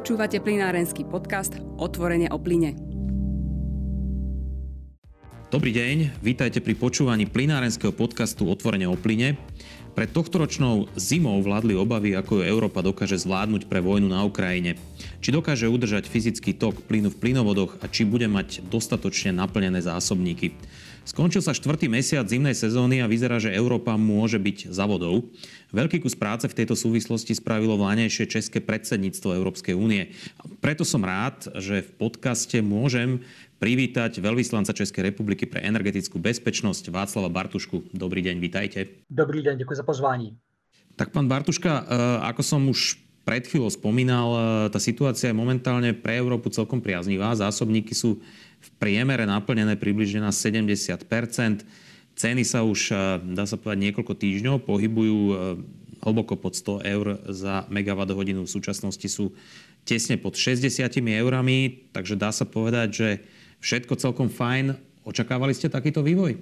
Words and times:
Počúvate 0.00 0.40
plinárenský 0.40 1.04
podcast 1.04 1.60
Otvorene 1.76 2.32
o 2.32 2.40
plyne. 2.40 2.72
Dobrý 5.52 5.76
deň, 5.76 6.24
vítajte 6.24 6.64
pri 6.64 6.72
počúvaní 6.72 7.28
plinárenského 7.28 7.92
podcastu 7.92 8.48
Otvorene 8.48 8.88
o 8.88 8.96
plyne. 8.96 9.36
Pred 9.92 10.08
tohtoročnou 10.16 10.88
zimou 10.96 11.36
vládli 11.44 11.76
obavy, 11.76 12.16
ako 12.16 12.40
ju 12.40 12.48
Európa 12.48 12.80
dokáže 12.80 13.20
zvládnuť 13.20 13.68
pre 13.68 13.84
vojnu 13.84 14.08
na 14.08 14.24
Ukrajine. 14.24 14.80
Či 15.20 15.36
dokáže 15.36 15.68
udržať 15.68 16.08
fyzický 16.08 16.56
tok 16.56 16.80
plynu 16.88 17.12
v 17.12 17.20
plynovodoch 17.20 17.76
a 17.84 17.90
či 17.92 18.08
bude 18.08 18.24
mať 18.24 18.64
dostatočne 18.72 19.36
naplnené 19.36 19.84
zásobníky. 19.84 20.56
Skončil 21.10 21.42
sa 21.42 21.50
štvrtý 21.50 21.90
mesiac 21.90 22.22
zimnej 22.22 22.54
sezóny 22.54 23.02
a 23.02 23.10
vyzerá, 23.10 23.42
že 23.42 23.50
Európa 23.50 23.98
môže 23.98 24.38
byť 24.38 24.70
za 24.70 24.86
vodou. 24.86 25.34
Veľký 25.74 25.98
kus 25.98 26.14
práce 26.14 26.46
v 26.46 26.54
tejto 26.54 26.78
súvislosti 26.78 27.34
spravilo 27.34 27.74
vlánejšie 27.74 28.30
české 28.30 28.62
predsedníctvo 28.62 29.34
Európskej 29.34 29.74
únie. 29.74 30.14
Preto 30.62 30.86
som 30.86 31.02
rád, 31.02 31.50
že 31.58 31.82
v 31.82 31.90
podcaste 31.98 32.62
môžem 32.62 33.26
privítať 33.58 34.22
veľvyslanca 34.22 34.70
Českej 34.70 35.10
republiky 35.10 35.50
pre 35.50 35.66
energetickú 35.66 36.22
bezpečnosť 36.22 36.94
Václava 36.94 37.26
Bartušku. 37.26 37.90
Dobrý 37.90 38.22
deň, 38.22 38.36
vítajte. 38.38 39.02
Dobrý 39.10 39.42
deň, 39.42 39.66
ďakujem 39.66 39.80
za 39.82 39.86
pozvání. 39.90 40.38
Tak 40.94 41.10
pán 41.10 41.26
Bartuška, 41.26 41.72
eh, 41.74 41.84
ako 42.22 42.42
som 42.46 42.62
už 42.70 43.09
pred 43.30 43.46
chvíľou 43.46 43.70
spomínal, 43.70 44.28
eh, 44.34 44.40
tá 44.74 44.82
situácia 44.82 45.30
je 45.30 45.38
momentálne 45.38 45.94
pre 45.94 46.18
Európu 46.18 46.50
celkom 46.50 46.82
priaznivá. 46.82 47.38
Zásobníky 47.38 47.94
sú 47.94 48.18
v 48.58 48.68
priemere 48.82 49.22
naplnené 49.22 49.78
približne 49.78 50.18
na 50.18 50.34
70% 50.34 51.62
Ceny 52.18 52.44
sa 52.44 52.66
už, 52.66 52.92
eh, 52.92 53.16
dá 53.32 53.46
sa 53.46 53.56
povedať, 53.56 53.80
niekoľko 53.86 54.14
týždňov 54.18 54.66
pohybujú 54.66 55.18
eh, 55.30 55.36
hlboko 56.04 56.36
pod 56.36 56.52
100 56.52 56.82
eur 56.84 57.22
za 57.30 57.64
megawatt 57.72 58.12
hodinu. 58.12 58.44
V 58.44 58.50
súčasnosti 58.50 59.06
sú 59.08 59.32
tesne 59.86 60.20
pod 60.20 60.36
60 60.36 61.00
eurami, 61.16 61.88
takže 61.94 62.20
dá 62.20 62.28
sa 62.34 62.44
povedať, 62.44 62.88
že 62.92 63.08
všetko 63.64 63.96
celkom 63.96 64.28
fajn. 64.28 64.76
Očakávali 65.06 65.56
ste 65.56 65.72
takýto 65.72 66.04
vývoj? 66.04 66.36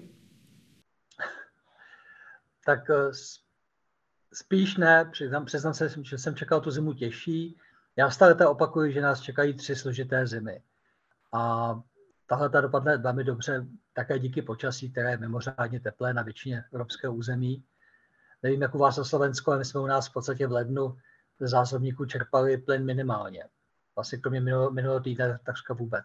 Tak 2.67 2.85
spíš 4.33 4.77
ne, 4.77 5.05
přiznám, 5.13 5.45
přiznám 5.45 5.75
se, 5.75 5.89
že 6.03 6.19
jsem 6.19 6.35
čekal 6.35 6.61
tu 6.61 6.71
zimu 6.71 6.93
těžší. 6.93 7.57
Já 7.97 8.11
stále 8.11 8.47
opakuju, 8.47 8.93
že 8.93 9.01
nás 9.01 9.21
čekají 9.21 9.55
tři 9.55 9.77
složité 9.77 10.27
zimy. 10.27 10.63
A 11.33 11.75
Tahle 12.29 12.51
ta 12.51 12.61
dopadne 12.61 12.97
velmi 12.97 13.25
dobře 13.25 13.67
také 13.93 14.19
díky 14.19 14.43
počasí, 14.43 14.91
které 14.91 15.11
je 15.11 15.17
mimořádně 15.17 15.81
teplé 15.81 16.15
na 16.15 16.23
většině 16.23 16.65
evropského 16.73 17.15
území. 17.15 17.65
Nevím, 18.43 18.63
jak 18.63 18.75
u 18.75 18.79
vás 18.79 18.97
na 18.97 19.05
Slovensku, 19.05 19.51
ale 19.51 19.59
my 19.59 19.65
jsme 19.65 19.81
u 19.81 19.87
nás 19.87 20.09
v 20.09 20.13
podstatě 20.13 20.47
v 20.47 20.53
lednu 20.53 20.97
ze 21.41 21.49
zásobníků 21.49 22.05
čerpali 22.05 22.59
plyn 22.59 22.85
minimálně. 22.85 23.45
Vlastně 23.97 24.19
kromě 24.19 24.41
minulého, 24.41 24.71
minulého 24.71 25.01
týdne 25.01 25.39
takřka 25.45 25.75
vůbec. 25.75 26.05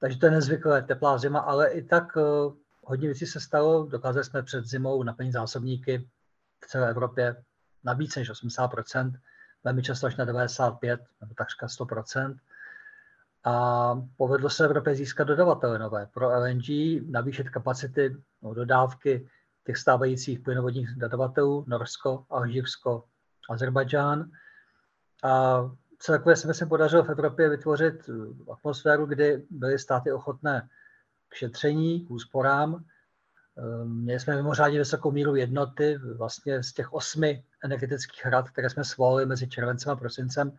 Takže 0.00 0.18
to 0.18 0.26
je 0.26 0.32
nezvyklé 0.32 0.82
teplá 0.82 1.18
zima, 1.18 1.40
ale 1.40 1.68
i 1.68 1.82
tak 1.82 2.16
uh, 2.16 2.54
hodně 2.84 3.08
věcí 3.08 3.26
se 3.26 3.40
stalo. 3.40 3.86
Dokázali 3.86 4.24
jsme 4.24 4.42
před 4.42 4.66
zimou 4.66 5.02
naplnit 5.02 5.32
zásobníky 5.32 6.08
v 6.64 6.68
celé 6.68 6.90
Evropě 6.90 7.36
na 7.84 7.92
více 7.92 8.20
než 8.20 8.30
80% 8.30 9.12
velmi 9.64 9.82
často 9.82 10.06
až 10.06 10.16
na 10.16 10.24
95 10.24 11.00
nebo 11.20 11.34
takřka 11.34 11.66
100% 11.66 12.36
a 13.44 13.94
povedlo 14.16 14.50
se 14.50 14.64
Evropě 14.64 14.94
získat 14.94 15.24
dodavatele 15.24 15.78
nové 15.78 16.06
pro 16.06 16.28
LNG, 16.28 16.68
navýšit 17.10 17.50
kapacity 17.50 18.16
no, 18.42 18.54
dodávky 18.54 19.28
těch 19.66 19.76
stávajících 19.76 20.40
plynovodních 20.40 20.94
dodavatelů, 20.96 21.64
Norsko, 21.68 22.24
Alžírsko, 22.30 23.04
Azerbajdžán. 23.50 24.30
A 25.24 25.62
celkově 25.98 26.36
se 26.36 26.48
mi 26.48 26.54
se 26.54 26.66
podařilo 26.66 27.04
v 27.04 27.08
Evropě 27.08 27.48
vytvořit 27.48 28.10
atmosféru, 28.52 29.06
kdy 29.06 29.46
byly 29.50 29.78
státy 29.78 30.12
ochotné 30.12 30.68
k 31.28 31.34
šetření, 31.34 32.06
k 32.06 32.10
úsporám. 32.10 32.84
Ehm, 33.58 34.02
měli 34.02 34.20
jsme 34.20 34.36
mimořádně 34.36 34.78
vysokou 34.78 35.10
míru 35.10 35.36
jednoty, 35.36 35.98
vlastně 36.16 36.62
z 36.62 36.72
těch 36.72 36.92
osmi 36.92 37.44
energetických 37.64 38.26
rad, 38.26 38.50
které 38.50 38.70
jsme 38.70 38.84
svolili 38.84 39.26
mezi 39.26 39.48
červencem 39.48 39.92
a 39.92 39.96
prosincem, 39.96 40.52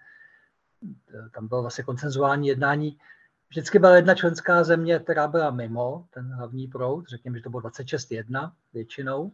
tam 1.34 1.48
bylo 1.48 1.62
vlastně 1.62 1.84
koncenzuální 1.84 2.48
jednání. 2.48 2.98
Vždycky 3.50 3.80
byla 3.80 3.96
jedna 3.96 4.16
členská 4.16 4.64
země, 4.64 5.00
která 5.00 5.28
byla 5.28 5.52
mimo 5.52 6.06
ten 6.14 6.34
hlavní 6.34 6.68
proud, 6.68 7.08
řekněme, 7.08 7.38
že 7.38 7.44
to 7.44 7.50
bylo 7.50 7.62
26-1 7.62 8.52
většinou, 8.74 9.32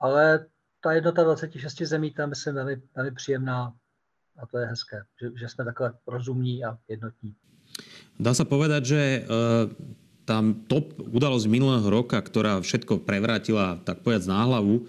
ale 0.00 0.46
ta 0.80 0.92
jednota 0.92 1.24
26 1.24 1.82
zemí 1.82 2.10
tam 2.10 2.28
myslím 2.28 2.54
velmi, 2.54 2.82
velmi 2.96 3.10
příjemná 3.10 3.74
a 4.38 4.46
to 4.46 4.58
je 4.58 4.66
hezké, 4.66 5.02
že, 5.20 5.30
že 5.34 5.48
jsme 5.48 5.64
takhle 5.64 5.92
rozumní 6.06 6.64
a 6.64 6.78
jednotní. 6.88 7.34
Dá 8.20 8.36
sa 8.36 8.44
povedať, 8.44 8.82
že 8.84 9.00
uh, 9.24 9.72
tam 10.30 10.62
top 10.70 10.94
udalosť 11.02 11.50
minulého 11.50 11.82
roka, 11.90 12.22
ktorá 12.22 12.62
všetko 12.62 13.02
prevrátila, 13.02 13.82
tak 13.82 14.06
povedať, 14.06 14.30
na 14.30 14.46
hlavu, 14.46 14.86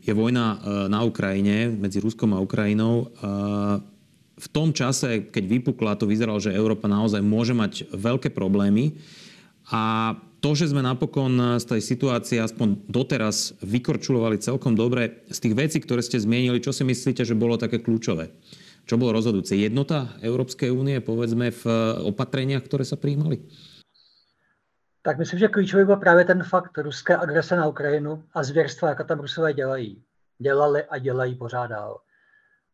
je 0.00 0.12
vojna 0.16 0.46
uh, 0.56 0.58
na 0.88 1.04
Ukrajine 1.04 1.68
medzi 1.68 2.00
Ruskom 2.00 2.32
a 2.32 2.40
Ukrajinou. 2.40 3.12
Uh, 3.20 3.84
v 4.40 4.48
tom 4.48 4.72
čase, 4.72 5.28
keď 5.28 5.44
vypukla, 5.44 6.00
to 6.00 6.08
vyzeralo, 6.08 6.40
že 6.40 6.56
Európa 6.56 6.88
naozaj 6.88 7.20
môže 7.20 7.52
mať 7.52 7.92
veľké 7.92 8.32
problémy. 8.32 8.96
A 9.68 10.16
to, 10.42 10.58
že 10.58 10.74
sme 10.74 10.82
napokon 10.82 11.62
z 11.62 11.64
tej 11.68 11.80
situácie 11.84 12.42
aspoň 12.42 12.90
doteraz 12.90 13.54
vykorčulovali 13.62 14.42
celkom 14.42 14.74
dobre, 14.74 15.22
z 15.30 15.38
tých 15.38 15.54
vecí, 15.54 15.78
ktoré 15.78 16.02
ste 16.02 16.18
zmienili, 16.18 16.58
čo 16.58 16.74
si 16.74 16.82
myslíte, 16.82 17.22
že 17.22 17.38
bolo 17.38 17.54
také 17.54 17.78
kľúčové? 17.78 18.34
Čo 18.82 18.98
bolo 18.98 19.14
rozhodujúce? 19.14 19.54
Jednota 19.54 20.10
Európskej 20.18 20.74
únie, 20.74 20.98
povedzme, 20.98 21.54
v 21.54 21.64
opatreniach, 22.02 22.66
ktoré 22.66 22.82
sa 22.82 22.98
prijímali? 22.98 23.38
Tak 25.04 25.18
myslím, 25.18 25.38
že 25.38 25.48
klíčový 25.48 25.84
byl 25.84 25.96
právě 25.96 26.24
ten 26.24 26.44
fakt 26.44 26.78
ruské 26.78 27.16
agrese 27.16 27.56
na 27.56 27.66
Ukrajinu 27.66 28.24
a 28.34 28.42
zvěrstva, 28.42 28.88
jaká 28.88 29.04
tam 29.04 29.20
Rusové 29.20 29.52
dělají. 29.52 30.04
Dělali 30.38 30.84
a 30.84 30.98
dělají 30.98 31.34
pořád 31.34 31.66
dál. 31.66 32.00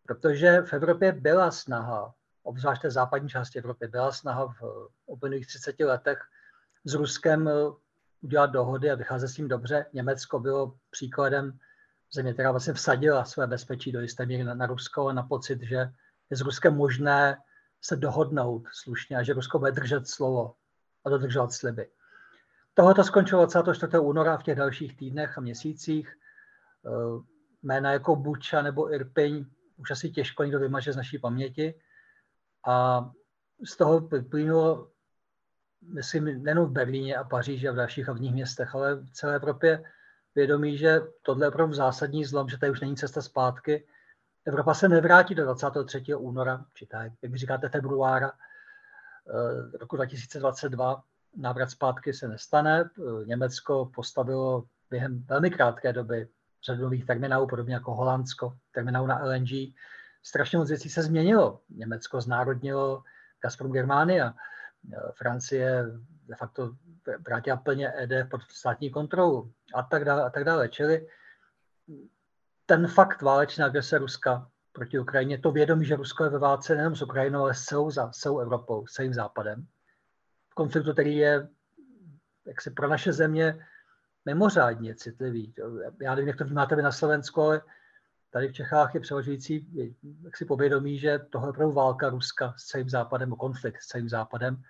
Protože 0.07 0.63
v 0.63 0.73
Evropě 0.73 1.13
byla 1.13 1.51
snaha, 1.51 2.15
obzvlášť 2.43 2.85
v 2.85 2.91
západní 2.91 3.29
části 3.29 3.59
Evropy, 3.59 3.89
byla 3.89 4.13
snaha 4.13 4.47
v 4.47 4.89
uplynulých 5.07 5.47
30 5.47 5.81
letech 5.81 6.19
s 6.85 6.95
Ruskem 6.95 7.49
eh, 7.49 7.53
udělat 8.21 8.47
dohody 8.47 8.91
a 8.91 8.95
vycházet 8.95 9.29
s 9.29 9.35
tím 9.35 9.49
dobře. 9.49 9.87
Německo 9.93 10.41
bylo 10.41 10.75
příkladem 10.91 11.59
země, 12.13 12.33
která 12.33 12.51
vlastně 12.51 12.73
vsadila 12.73 13.25
své 13.25 13.47
bezpečí 13.47 13.93
do 13.93 14.01
jisté 14.01 14.27
míry 14.27 14.45
na, 14.45 14.55
na 14.55 14.67
Rusko 14.67 15.09
a 15.09 15.13
na 15.13 15.23
pocit, 15.23 15.63
že 15.63 15.93
je 16.31 16.37
s 16.37 16.41
Ruskem 16.41 16.75
možné 16.75 17.37
se 17.81 17.97
dohodnout 17.97 18.63
slušně 18.73 19.17
a 19.17 19.23
že 19.23 19.33
Rusko 19.33 19.59
bude 19.59 19.73
držet 19.73 20.09
slovo 20.09 20.55
a 21.05 21.11
dodržovat 21.11 21.53
sliby. 21.53 21.89
Tohle 22.79 22.95
to 22.95 23.05
skončilo 23.05 23.47
24. 23.47 23.99
února 23.99 24.37
v 24.37 24.43
těch 24.43 24.59
dalších 24.59 24.97
týdnech 24.97 25.39
a 25.39 25.41
měsících. 25.41 26.17
Eh, 26.87 27.23
jména 27.63 27.93
jako 27.93 28.17
Buča 28.17 28.63
nebo 28.63 28.95
Irpiň 28.95 29.47
už 29.77 29.91
asi 29.91 30.11
těžko 30.11 30.43
někdo 30.43 30.59
vymaže 30.59 30.93
z 30.93 30.97
naší 30.97 31.19
paměti. 31.19 31.75
A 32.67 33.07
z 33.65 33.77
toho 33.77 34.01
vyplynulo, 34.01 34.91
myslím, 35.83 36.43
nejen 36.43 36.61
v 36.61 36.71
Berlíně 36.71 37.17
a 37.17 37.25
Paříži 37.25 37.69
a 37.69 37.73
v 37.73 37.77
dalších 37.77 38.07
hlavních 38.07 38.33
městech, 38.33 38.75
ale 38.75 38.95
v 38.95 39.11
celé 39.11 39.37
Evropě 39.37 39.85
vědomí, 40.35 40.79
že 40.79 41.01
tohle 41.23 41.45
je 41.47 41.49
opravdu 41.49 41.75
zásadní 41.75 42.25
zlom, 42.25 42.49
že 42.49 42.59
tady 42.59 42.73
už 42.73 42.81
není 42.81 42.97
cesta 42.97 43.23
zpátky. 43.23 43.87
Evropa 44.45 44.75
se 44.75 44.89
nevrátí 44.89 45.35
do 45.35 45.45
23. 45.45 46.15
února, 46.15 46.65
či 46.75 46.87
tak, 46.87 47.13
jak 47.23 47.33
vy 47.33 47.39
říkáte, 47.39 47.69
februára 47.69 48.33
eh, 49.29 49.79
roku 49.79 49.97
2022. 49.97 51.03
Návrat 51.37 51.71
zpátky 51.71 52.15
se 52.15 52.29
nestane. 52.29 52.91
Německo 53.25 53.91
postavilo 53.95 54.65
během 54.91 55.25
velmi 55.29 55.51
krátké 55.51 55.93
doby 55.93 56.29
řadu 56.67 56.83
nových 56.83 57.07
terminálů, 57.07 57.47
podobně 57.47 57.75
jako 57.75 57.95
Holandsko, 57.95 58.57
terminál 58.73 59.07
na 59.07 59.25
LNG. 59.25 59.49
Strašně 60.23 60.59
moc 60.59 60.69
věcí 60.69 60.89
se 60.91 61.03
změnilo. 61.03 61.61
Německo 61.69 62.21
znárodnilo 62.21 63.03
Gazprom 63.43 63.73
Germania, 63.73 64.35
Francie 65.15 65.85
de 66.27 66.37
facto 66.37 66.73
vrátila 67.27 67.57
plně 67.57 67.93
ED 67.97 68.31
pod 68.31 68.43
státní 68.43 68.91
kontrolu 68.91 69.53
a 69.75 69.83
tak 69.83 70.05
dále 70.05 70.25
a 70.25 70.31
tak 70.31 70.45
dále. 70.45 70.69
Čili 70.69 71.09
ten 72.67 72.87
fakt 72.87 73.23
válečné 73.23 73.65
agrese 73.65 73.99
Ruska 73.99 74.51
proti 74.73 74.99
Ukrajině, 74.99 75.39
to 75.39 75.53
vědomí, 75.53 75.85
že 75.85 75.97
Rusko 75.97 76.25
je 76.25 76.31
ve 76.31 76.39
válce 76.39 76.75
nejen 76.75 76.97
s 76.97 77.03
Ukrajinou, 77.03 77.41
ale 77.41 77.55
s 77.55 77.65
celou, 77.65 77.91
s 77.91 78.11
celou 78.11 78.39
Evropou, 78.39 78.87
s 78.87 78.93
celým 78.93 79.15
západem. 79.15 79.67
V 80.59 80.61
konfliktu, 80.61 80.93
který 80.93 81.17
je 81.17 81.49
jaksi 82.47 82.71
pro 82.71 82.89
naše 82.89 83.13
země 83.13 83.67
mimořádně 84.25 84.95
citlivý. 84.95 85.55
Já 86.01 86.15
nevím, 86.15 86.29
jak 86.29 86.37
to 86.37 86.45
vnímáte 86.45 86.77
vy 86.77 86.83
na 86.83 86.93
Slovensku, 86.93 87.43
ale 87.43 87.63
tady 88.31 88.49
v 88.49 88.53
Čechách 88.53 88.95
je 88.95 89.01
převažující 89.01 89.67
jak 90.25 90.37
si 90.37 90.45
povědomí, 90.45 90.99
že 90.99 91.19
tohle 91.19 91.49
je 91.49 91.51
opravdu 91.51 91.75
válka 91.75 92.09
Ruska 92.09 92.55
s 92.57 92.65
celým 92.65 92.89
západem, 92.89 93.31
konflikt 93.31 93.83
s 93.83 93.87
celým 93.87 94.09
západem 94.09 94.63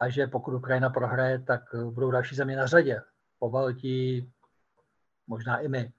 a 0.00 0.08
že 0.08 0.26
pokud 0.26 0.54
Ukrajina 0.54 0.90
prohraje, 0.90 1.38
tak 1.38 1.62
budou 1.90 2.10
další 2.10 2.34
země 2.36 2.56
na 2.56 2.66
řadě. 2.66 3.02
Po 3.38 3.50
Baltí, 3.50 4.32
možná 5.26 5.58
i 5.58 5.68
my. 5.68 5.92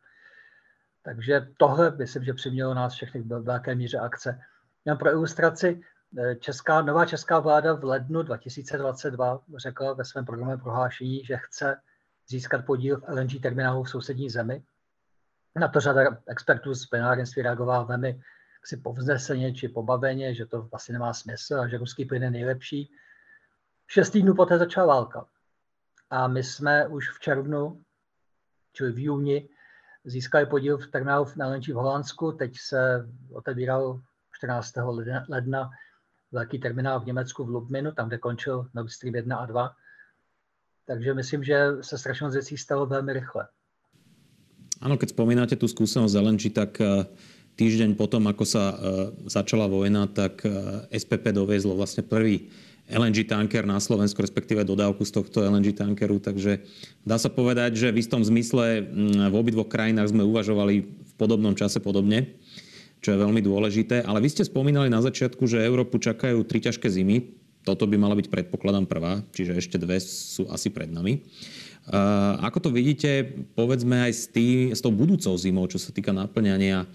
Takže 1.02 1.48
tohle 1.58 1.92
myslím, 1.92 2.24
že 2.24 2.34
přimělo 2.34 2.74
nás 2.74 2.94
všechny 2.94 3.24
k 3.24 3.26
velké 3.26 3.76
míře 3.76 3.98
akce. 3.98 4.40
Jen 4.86 4.98
pro 4.98 5.10
ilustraci, 5.10 5.82
česká, 6.40 6.82
nová 6.82 7.06
česká 7.06 7.40
vláda 7.40 7.74
v 7.74 7.84
lednu 7.84 8.24
2022 8.24 9.42
řekla 9.58 9.94
ve 9.94 10.06
svém 10.06 10.26
programovém 10.26 10.60
prohlášení, 10.60 11.26
že 11.26 11.38
chce 11.38 11.82
získat 12.28 12.66
podíl 12.66 12.98
v 12.98 13.10
LNG 13.10 13.42
terminálu 13.42 13.84
v 13.84 13.90
sousední 13.90 14.30
zemi. 14.30 14.64
Na 15.56 15.68
to 15.68 15.80
řada 15.80 16.18
expertů 16.28 16.74
z 16.74 16.86
plynárenství 16.86 17.42
reagovala 17.42 17.84
velmi 17.84 18.22
si 18.66 18.78
povzneseně 18.78 19.54
či 19.54 19.68
pobaveně, 19.68 20.36
že 20.36 20.46
to 20.46 20.70
asi 20.74 20.94
nemá 20.94 21.14
smysl 21.14 21.56
a 21.56 21.68
že 21.68 21.78
ruský 21.78 22.06
plyn 22.06 22.24
je 22.24 22.32
nejlepší. 22.32 22.92
Šest 23.88 24.10
týdnů 24.10 24.36
poté 24.36 24.58
začala 24.58 24.88
válka. 24.88 25.26
A 26.10 26.28
my 26.28 26.44
jsme 26.44 26.88
už 26.88 27.10
v 27.10 27.20
červnu, 27.20 27.84
čili 28.74 28.92
v 28.92 29.04
júni, 29.04 29.50
získali 30.04 30.46
podíl 30.46 30.78
v 30.78 30.88
terminálu 30.88 31.28
na 31.36 31.48
LNG 31.48 31.68
v 31.68 31.74
Holandsku. 31.74 32.32
Teď 32.32 32.58
se 32.58 33.10
otevíral 33.34 34.02
14. 34.32 34.74
ledna 35.30 35.70
velký 36.36 36.60
terminál 36.60 37.00
v 37.00 37.06
Německu 37.16 37.44
v 37.44 37.50
Lubminu, 37.50 37.92
tam, 37.92 38.08
kde 38.08 38.18
končil 38.18 38.68
Nord 38.76 38.92
Stream 38.92 39.16
1 39.16 39.38
a 39.38 39.46
2. 39.46 39.72
Takže 40.86 41.14
myslím, 41.14 41.44
že 41.44 41.58
se 41.82 41.98
strašně 41.98 42.30
věcí 42.30 42.58
stalo 42.58 42.86
velmi 42.86 43.14
rychle. 43.14 43.48
Ano, 44.84 45.00
keď 45.00 45.16
spomínate 45.16 45.56
tú 45.56 45.72
skúsenosť 45.72 46.14
LNG, 46.20 46.44
tak 46.52 46.78
eh, 46.84 47.08
týždeň 47.56 47.96
potom, 47.96 48.28
ako 48.28 48.44
sa 48.44 48.76
eh, 48.76 48.78
začala 49.32 49.72
vojna, 49.72 50.12
tak 50.12 50.44
eh, 50.44 50.52
SPP 50.92 51.32
doviezlo 51.32 51.80
vlastne 51.80 52.04
prvý 52.04 52.52
LNG 52.92 53.26
tanker 53.26 53.66
na 53.66 53.80
Slovensku, 53.80 54.22
respektíve 54.22 54.62
dodávku 54.62 55.08
z 55.08 55.16
tohto 55.16 55.42
LNG 55.42 55.80
tankeru. 55.80 56.20
Takže 56.20 56.62
dá 57.02 57.18
sa 57.18 57.32
povedať, 57.32 57.80
že 57.80 57.90
v 57.90 58.04
istom 58.04 58.22
zmysle 58.22 58.84
mm, 58.84 59.32
v 59.32 59.36
obidvoch 59.40 59.72
krajinách 59.72 60.12
sme 60.12 60.28
uvažovali 60.28 60.76
v 60.86 61.14
podobnom 61.18 61.56
čase 61.56 61.80
podobne, 61.80 62.36
čo 63.06 63.14
je 63.14 63.22
veľmi 63.22 63.38
dôležité. 63.46 64.02
Ale 64.02 64.18
vy 64.18 64.34
ste 64.34 64.50
spomínali 64.50 64.90
na 64.90 64.98
začiatku, 64.98 65.46
že 65.46 65.62
Európu 65.62 66.02
čakajú 66.02 66.42
tri 66.42 66.58
ťažké 66.58 66.90
zimy. 66.90 67.38
Toto 67.62 67.86
by 67.86 68.02
mala 68.02 68.18
byť 68.18 68.34
predpokladám 68.34 68.90
prvá, 68.90 69.22
čiže 69.30 69.62
ešte 69.62 69.78
dve 69.78 70.02
sú 70.02 70.50
asi 70.50 70.74
pred 70.74 70.90
nami. 70.90 71.22
Ako 72.42 72.66
to 72.66 72.70
vidíte, 72.74 73.46
povedzme 73.54 74.10
aj 74.10 74.12
s, 74.14 74.26
tý, 74.26 74.74
s 74.74 74.82
tou 74.82 74.90
budúcou 74.90 75.38
zimou, 75.38 75.70
čo 75.70 75.78
sa 75.78 75.94
týka 75.94 76.10
naplňania 76.10 76.90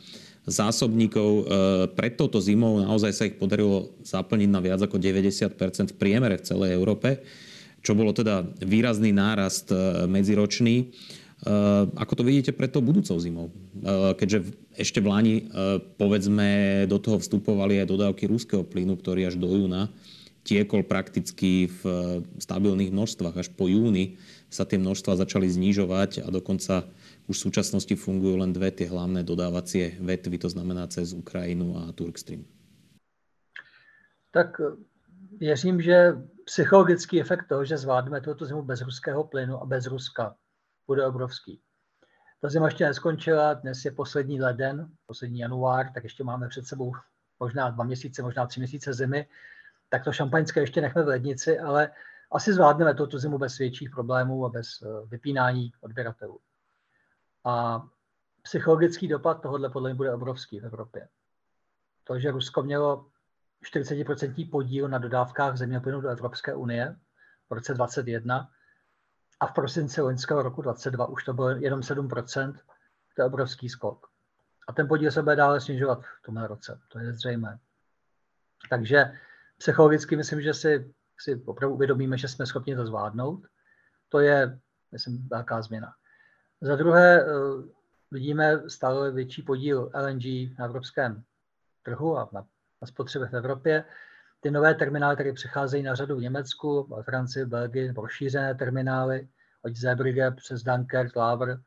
zásobníkov. 0.51 1.31
E, 1.31 1.43
pred 1.95 2.19
touto 2.19 2.43
zimou 2.43 2.83
naozaj 2.83 3.13
sa 3.15 3.27
ich 3.31 3.39
podarilo 3.39 3.95
zaplniť 4.03 4.51
na 4.51 4.59
viac 4.59 4.83
ako 4.83 4.99
90 4.99 5.95
v 5.95 5.95
priemere 5.95 6.43
v 6.43 6.47
celej 6.47 6.75
Európe, 6.75 7.23
čo 7.87 7.95
bolo 7.95 8.11
teda 8.11 8.43
výrazný 8.59 9.15
nárast 9.15 9.71
e, 9.71 10.11
medziročný. 10.11 10.91
E, 11.41 11.53
ako 11.97 12.13
to 12.21 12.23
vidíte 12.23 12.53
pred 12.53 12.69
tou 12.73 12.85
budúcou 12.85 13.17
zimou? 13.17 13.49
Keďže 14.17 14.53
ešte 14.77 15.01
v 15.01 15.11
Lani, 15.11 15.37
povedzme, 15.97 16.85
do 16.87 17.01
toho 17.01 17.21
vstupovali 17.21 17.81
aj 17.81 17.91
dodávky 17.91 18.29
ruského 18.29 18.65
plynu, 18.65 18.97
ktorý 18.97 19.29
až 19.29 19.41
do 19.41 19.49
júna 19.49 19.89
tiekol 20.41 20.83
prakticky 20.89 21.69
v 21.69 21.83
stabilných 22.41 22.93
množstvách. 22.93 23.37
Až 23.37 23.49
po 23.53 23.69
júni 23.69 24.17
sa 24.49 24.65
tie 24.65 24.81
množstva 24.81 25.21
začali 25.21 25.47
znižovať 25.47 26.25
a 26.25 26.29
dokonca 26.33 26.89
už 27.31 27.37
v 27.39 27.45
súčasnosti 27.47 27.95
fungujú 27.95 28.43
len 28.43 28.51
dve 28.51 28.75
tie 28.75 28.91
hlavné 28.91 29.23
dodávacie 29.23 30.01
vetvy, 30.03 30.37
to 30.43 30.49
znamená 30.51 30.91
cez 30.91 31.15
Ukrajinu 31.15 31.79
a 31.79 31.95
Turkstream. 31.95 32.43
Tak 34.35 34.59
eh, 34.59 34.75
věřím, 35.39 35.81
že 35.81 36.19
psychologický 36.45 37.21
efekt 37.21 37.47
toho, 37.47 37.65
že 37.65 37.79
zvládneme 37.79 38.21
tuto 38.21 38.47
zimu 38.47 38.63
bez 38.63 38.83
ruského 38.83 39.25
plynu 39.25 39.63
a 39.63 39.65
bez 39.67 39.87
Ruska, 39.87 40.35
bude 40.91 41.07
obrovský. 41.07 41.61
Ta 42.41 42.49
zima 42.49 42.67
ještě 42.67 42.85
neskončila, 42.85 43.55
dnes 43.55 43.85
je 43.85 43.91
poslední 43.91 44.41
leden, 44.41 44.89
poslední 45.07 45.39
január, 45.39 45.93
tak 45.95 46.05
ještě 46.05 46.25
máme 46.25 46.49
před 46.49 46.67
sebou 46.67 46.93
možná 47.41 47.71
dva 47.71 47.85
měsíce, 47.85 48.23
možná 48.23 48.47
tři 48.47 48.61
měsíce 48.61 48.95
zimy, 48.95 49.27
tak 49.89 50.05
to 50.05 50.13
šampaňské 50.13 50.61
ještě 50.61 50.81
nechme 50.81 51.03
v 51.03 51.09
lednici, 51.09 51.59
ale 51.59 51.91
asi 52.33 52.53
zvládneme 52.53 52.95
tuto 52.95 53.19
zimu 53.19 53.39
bez 53.39 53.59
větších 53.59 53.91
problémů 53.91 54.47
a 54.47 54.49
bez 54.49 54.83
eh, 54.83 55.07
vypínání 55.07 55.73
odběratelů. 55.81 56.41
A 57.45 57.83
psychologický 58.43 59.09
dopad 59.09 59.43
tohohle 59.43 59.71
podle 59.71 59.91
mě 59.91 59.95
bude 59.95 60.15
obrovský 60.15 60.61
v 60.61 60.67
Evropě. 60.67 61.09
To, 62.05 62.19
že 62.19 62.31
Rusko 62.31 62.63
mělo 62.63 63.07
40% 63.75 64.51
podíl 64.51 64.89
na 64.89 64.99
dodávkách 64.99 65.57
země 65.57 65.81
plynu 65.81 66.01
do 66.01 66.09
Evropské 66.09 66.55
unie 66.55 66.97
v 67.51 67.53
roce 67.53 67.75
2021 67.75 68.51
a 69.41 69.47
v 69.47 69.53
prosinci 69.53 70.01
loňského 70.01 70.43
roku 70.43 70.63
2022 70.63 71.07
už 71.07 71.25
to 71.25 71.33
bylo 71.33 71.51
jenom 71.51 71.81
7%, 71.81 72.53
to 73.17 73.23
je 73.23 73.27
obrovský 73.27 73.69
skok. 73.69 74.07
A 74.69 74.73
ten 74.73 74.89
podíl 74.89 75.11
se 75.11 75.23
bude 75.23 75.37
dále 75.37 75.61
snižovat 75.61 76.01
v 76.03 76.23
tomhle 76.23 76.47
roce, 76.47 76.81
to 76.89 76.99
je 76.99 77.13
zřejmé. 77.13 77.59
Takže 78.71 79.13
psychologicky 79.59 80.17
myslím, 80.17 80.41
že 80.41 80.55
si, 80.55 80.95
si 81.19 81.43
opravdu 81.45 81.75
uvědomíme, 81.75 82.19
že 82.19 82.29
jsme 82.29 82.47
schopni 82.47 82.77
to 82.77 82.87
zvládnout. 82.87 83.47
To 84.09 84.21
je, 84.21 84.59
myslím, 84.93 85.29
velká 85.29 85.63
změna. 85.63 85.95
Za 86.61 86.77
druhé 86.77 87.21
eh, 87.21 87.27
vidíme 88.11 88.71
stále 88.71 89.11
větší 89.11 89.43
podíl 89.43 89.91
LNG 89.95 90.59
na 90.59 90.65
evropském 90.65 91.23
trhu 91.83 92.19
a 92.19 92.29
na, 92.33 92.47
na 92.83 92.87
spotřebě 92.87 93.29
v 93.29 93.35
Evropě. 93.35 93.85
Ty 94.41 94.51
nové 94.51 94.75
terminály, 94.75 95.15
které 95.15 95.33
přicházejí 95.33 95.83
na 95.83 95.95
řadu 95.95 96.17
v 96.17 96.21
Německu, 96.21 96.83
v 96.83 97.03
Francii, 97.03 97.45
Belgii, 97.45 97.93
rozšířené 97.93 98.55
terminály, 98.55 99.29
od 99.63 99.77
Zeebrugge 99.77 100.31
přes 100.31 100.63
Dunkirk, 100.63 101.17
Laver, 101.17 101.61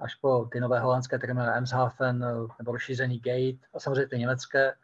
až 0.00 0.14
po 0.14 0.48
ty 0.52 0.60
nové 0.60 0.80
holandské 0.80 1.18
terminály 1.18 1.58
Emshaven 1.58 2.24
eh, 2.24 2.34
nebo 2.58 2.72
rozšířený 2.72 3.20
Gate 3.20 3.66
a 3.74 3.80
samozřejmě 3.80 4.08
ty 4.08 4.18
německé. 4.18 4.74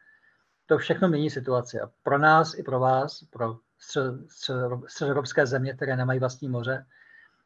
To 0.66 0.78
všechno 0.78 1.08
mění 1.08 1.30
situaci. 1.30 1.80
A 1.80 1.90
pro 2.02 2.18
nás 2.18 2.58
i 2.58 2.62
pro 2.62 2.80
vás, 2.80 3.24
pro 3.30 3.56
středoevropské 4.86 5.46
země, 5.46 5.74
které 5.74 5.96
nemají 5.96 6.20
vlastní 6.20 6.48
moře, 6.48 6.86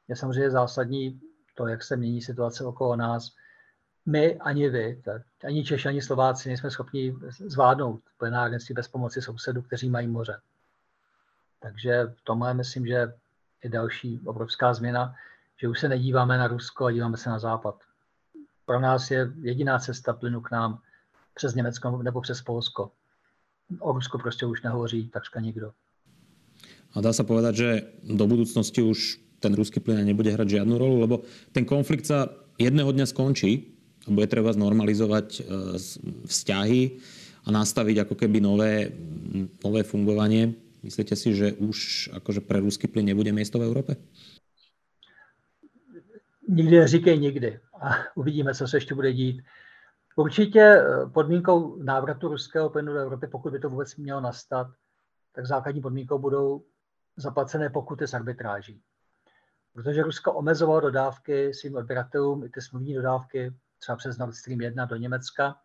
je 0.08 0.16
samozřejmě 0.16 0.50
zásadní 0.50 1.20
to, 1.54 1.66
jak 1.66 1.82
se 1.82 1.96
mění 1.96 2.22
situace 2.22 2.64
okolo 2.64 2.96
nás, 2.96 3.28
my 4.06 4.37
ani 4.38 4.69
vy, 4.69 5.02
tak, 5.04 5.22
ani 5.44 5.64
Češi, 5.64 5.88
ani 5.88 6.02
Slováci 6.02 6.49
nejsme 6.49 6.70
schopni 6.70 7.14
zvládnout 7.38 8.00
plenárnictví 8.19 8.75
bez 8.75 8.88
pomoci 8.88 9.22
sousedů, 9.22 9.62
kteří 9.62 9.90
mají 9.90 10.06
moře. 10.06 10.40
Takže 11.60 12.14
v 12.16 12.25
tomhle 12.25 12.54
myslím, 12.54 12.87
že 12.87 13.12
je 13.64 13.70
další 13.70 14.20
obrovská 14.25 14.75
změna, 14.75 15.14
že 15.60 15.69
už 15.69 15.81
se 15.81 15.88
nedíváme 15.88 16.38
na 16.38 16.46
Rusko 16.46 16.84
a 16.84 16.93
díváme 16.93 17.16
se 17.16 17.31
na 17.31 17.38
Západ. 17.38 17.75
Pro 18.66 18.81
nás 18.81 19.10
je 19.10 19.32
jediná 19.40 19.78
cesta 19.78 20.12
plynu 20.12 20.40
k 20.40 20.50
nám 20.50 20.78
přes 21.34 21.54
Německo 21.54 22.02
nebo 22.02 22.20
přes 22.20 22.43
Polsko. 22.43 22.90
O 23.78 23.92
Rusku 23.92 24.18
prostě 24.18 24.47
už 24.47 24.62
nehovoří 24.62 25.09
takřka 25.09 25.40
nikdo. 25.40 25.73
A 26.92 27.00
dá 27.00 27.09
sa 27.16 27.25
povedať, 27.25 27.54
že 27.56 27.68
do 28.04 28.28
budúcnosti 28.28 28.85
už 28.85 29.16
ten 29.40 29.56
ruský 29.56 29.80
plyn 29.80 30.04
nebude 30.04 30.28
hrať 30.28 30.61
žiadnu 30.61 30.76
rolu, 30.76 31.00
lebo 31.00 31.25
ten 31.56 31.64
konflikt 31.64 32.04
sa 32.04 32.28
jedného 32.61 32.92
dňa 32.92 33.09
skončí 33.09 33.72
a 34.06 34.09
bude 34.11 34.26
treba 34.26 34.52
znormalizovať 34.52 35.28
e, 35.38 35.42
vzťahy 36.26 36.82
a 37.47 37.49
nastaviť 37.50 38.06
ako 38.06 38.14
keby 38.14 38.38
nové, 38.42 38.90
nové 39.62 39.82
fungovanie. 39.82 40.54
Myslíte 40.82 41.14
si, 41.14 41.35
že 41.35 41.54
už 41.54 42.11
akože 42.18 42.42
pre 42.42 42.59
ruský 42.59 42.90
plyn 42.90 43.06
nebude 43.06 43.30
miesto 43.30 43.59
v 43.59 43.66
Európe? 43.66 43.92
Nikdy 46.49 46.78
neříkej 46.78 47.18
nikdy. 47.18 47.61
A 47.80 47.94
uvidíme, 48.14 48.54
co 48.54 48.68
se 48.68 48.76
ještě 48.76 48.94
bude 48.94 49.12
dít. 49.12 49.42
Určitě 50.16 50.61
e, 50.61 51.06
podmínkou 51.06 51.82
návratu 51.82 52.28
ruského 52.28 52.71
plynu 52.71 52.92
do 52.92 52.99
Evropy, 52.99 53.26
pokud 53.26 53.52
by 53.52 53.59
to 53.59 53.71
vůbec 53.71 53.97
mělo 53.97 54.21
nastat, 54.21 54.66
tak 55.32 55.47
základní 55.47 55.80
podmínkou 55.80 56.18
budou 56.18 56.62
zaplacené 57.16 57.71
pokuty 57.71 58.06
z 58.06 58.14
arbitráží 58.14 58.80
protože 59.73 60.02
Rusko 60.02 60.32
omezovalo 60.32 60.80
dodávky 60.80 61.54
svým 61.54 61.76
odběratelům, 61.76 62.44
i 62.44 62.49
ty 62.49 62.61
smluvní 62.61 62.94
dodávky, 62.94 63.52
třeba 63.82 63.96
přes 63.96 64.18
Nord 64.18 64.34
Stream 64.34 64.60
1 64.60 64.84
do 64.84 64.96
Německa, 64.96 65.56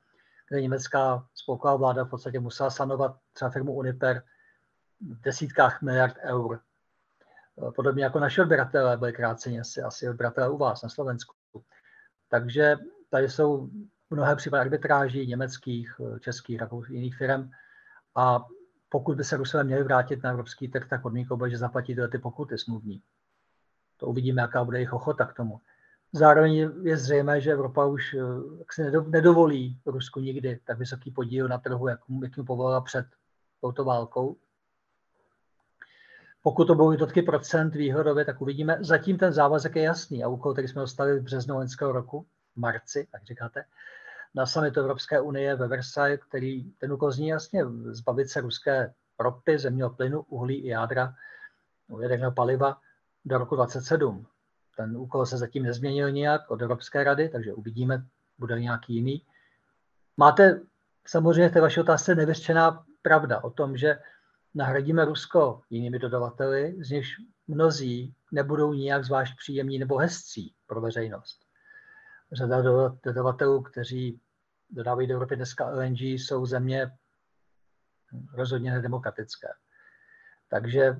kde 0.49 0.61
německá 0.61 1.27
spolková 1.33 1.75
vláda 1.75 2.03
v 2.03 2.09
podstatě 2.09 2.39
musela 2.39 2.69
sanovat 2.69 3.17
třeba 3.33 3.51
firmu 3.51 3.73
Uniper 3.73 4.23
v 5.01 5.21
desítkách 5.21 5.81
miliard 5.81 6.15
eur. 6.19 6.59
Podobně 7.75 8.03
jako 8.03 8.19
naši 8.19 8.41
odběratelé 8.41 8.97
byli 8.97 9.13
kráceni, 9.13 9.59
asi, 9.59 9.81
asi 9.81 10.09
odběratelé 10.09 10.49
u 10.49 10.57
vás 10.57 10.81
na 10.81 10.89
Slovensku. 10.89 11.35
Takže 12.29 12.77
tady 13.09 13.29
jsou 13.29 13.69
mnohé 14.09 14.35
případy 14.35 14.61
arbitráží 14.61 15.27
německých, 15.27 16.01
českých, 16.19 16.59
rakouských, 16.59 16.95
jiných 16.95 17.15
firm. 17.17 17.49
A 18.15 18.45
pokud 18.89 19.17
by 19.17 19.23
se 19.23 19.37
Rusové 19.37 19.63
měli 19.63 19.83
vrátit 19.83 20.23
na 20.23 20.29
evropský 20.29 20.67
trh, 20.67 20.87
tak 20.89 21.01
podmínkou 21.01 21.37
bude, 21.37 21.49
že 21.49 21.57
zaplatí 21.57 21.95
tyhle 21.95 22.07
ty 22.07 22.17
pokuty 22.17 22.57
smluvní. 22.57 23.01
To 23.97 24.07
uvidíme, 24.07 24.41
jaká 24.41 24.63
bude 24.63 24.77
jejich 24.77 24.93
ochota 24.93 25.25
k 25.25 25.33
tomu. 25.33 25.61
Zároveň 26.13 26.71
je 26.81 26.97
zřejmé, 26.97 27.41
že 27.41 27.51
Evropa 27.51 27.85
už 27.85 28.13
eh, 28.13 28.63
si 28.71 28.91
nedovolí 29.07 29.79
Rusku 29.85 30.19
nikdy 30.19 30.59
tak 30.65 30.77
vysoký 30.77 31.11
podíl 31.11 31.47
na 31.47 31.57
trhu, 31.57 31.87
jak 31.87 32.07
mu, 32.07 32.23
jak 32.23 32.37
mu 32.37 32.45
povolila 32.45 32.81
před 32.81 33.05
touto 33.61 33.83
válkou. 33.83 34.37
Pokud 36.41 36.65
to 36.65 36.75
budou 36.75 36.91
jednotky 36.91 37.21
procent 37.21 37.75
výhodově, 37.75 38.25
tak 38.25 38.41
uvidíme. 38.41 38.77
Zatím 38.81 39.17
ten 39.17 39.33
závazek 39.33 39.75
je 39.75 39.83
jasný 39.83 40.23
a 40.23 40.27
úkol, 40.27 40.53
který 40.53 40.67
jsme 40.67 40.81
dostali 40.81 41.19
v 41.19 41.23
březnu 41.23 41.55
loňského 41.55 41.91
roku, 41.91 42.25
v 42.53 42.57
marci, 42.57 43.07
tak 43.11 43.23
říkáte, 43.23 43.65
na 44.35 44.45
samitu 44.45 44.79
Evropské 44.79 45.21
unie 45.21 45.55
ve 45.55 45.67
Versailles, 45.67 46.19
který 46.29 46.71
ten 46.71 46.93
úkol 46.93 47.11
zní 47.11 47.27
jasně 47.27 47.65
zbavit 47.85 48.29
se 48.29 48.41
ruské 48.41 48.93
ropy, 49.19 49.59
zemního 49.59 49.89
plynu, 49.89 50.21
uhlí 50.21 50.55
i 50.55 50.67
jádra, 50.67 51.13
jaderného 52.01 52.31
paliva 52.31 52.77
do 53.25 53.37
roku 53.37 53.55
27. 53.55 54.27
Ten 54.77 54.97
úkol 54.97 55.25
se 55.25 55.37
zatím 55.37 55.63
nezměnil 55.63 56.11
nijak 56.11 56.51
od 56.51 56.61
Evropské 56.61 57.03
rady, 57.03 57.29
takže 57.29 57.53
uvidíme, 57.53 58.05
bude 58.37 58.61
nějaký 58.61 58.95
jiný. 58.95 59.25
Máte 60.17 60.61
samozřejmě 61.07 61.49
v 61.49 61.53
té 61.53 61.61
vaší 61.61 61.79
otázce 61.79 62.15
nevyřčená 62.15 62.85
pravda 63.01 63.43
o 63.43 63.49
tom, 63.49 63.77
že 63.77 63.99
nahradíme 64.55 65.05
Rusko 65.05 65.61
jinými 65.69 65.99
dodavateli, 65.99 66.75
z 66.79 66.89
nichž 66.89 67.09
mnozí 67.47 68.13
nebudou 68.31 68.73
nijak 68.73 69.03
zvlášť 69.03 69.37
příjemní 69.37 69.79
nebo 69.79 69.97
hezcí 69.97 70.53
pro 70.67 70.81
veřejnost. 70.81 71.45
Řada 72.31 72.61
dodavatelů, 73.03 73.61
kteří 73.61 74.19
dodávají 74.69 75.07
do 75.07 75.13
Evropy 75.13 75.35
dneska 75.35 75.69
LNG, 75.69 76.01
jsou 76.01 76.45
země 76.45 76.91
rozhodně 78.33 78.71
nedemokratické. 78.71 79.47
Takže 80.49 80.97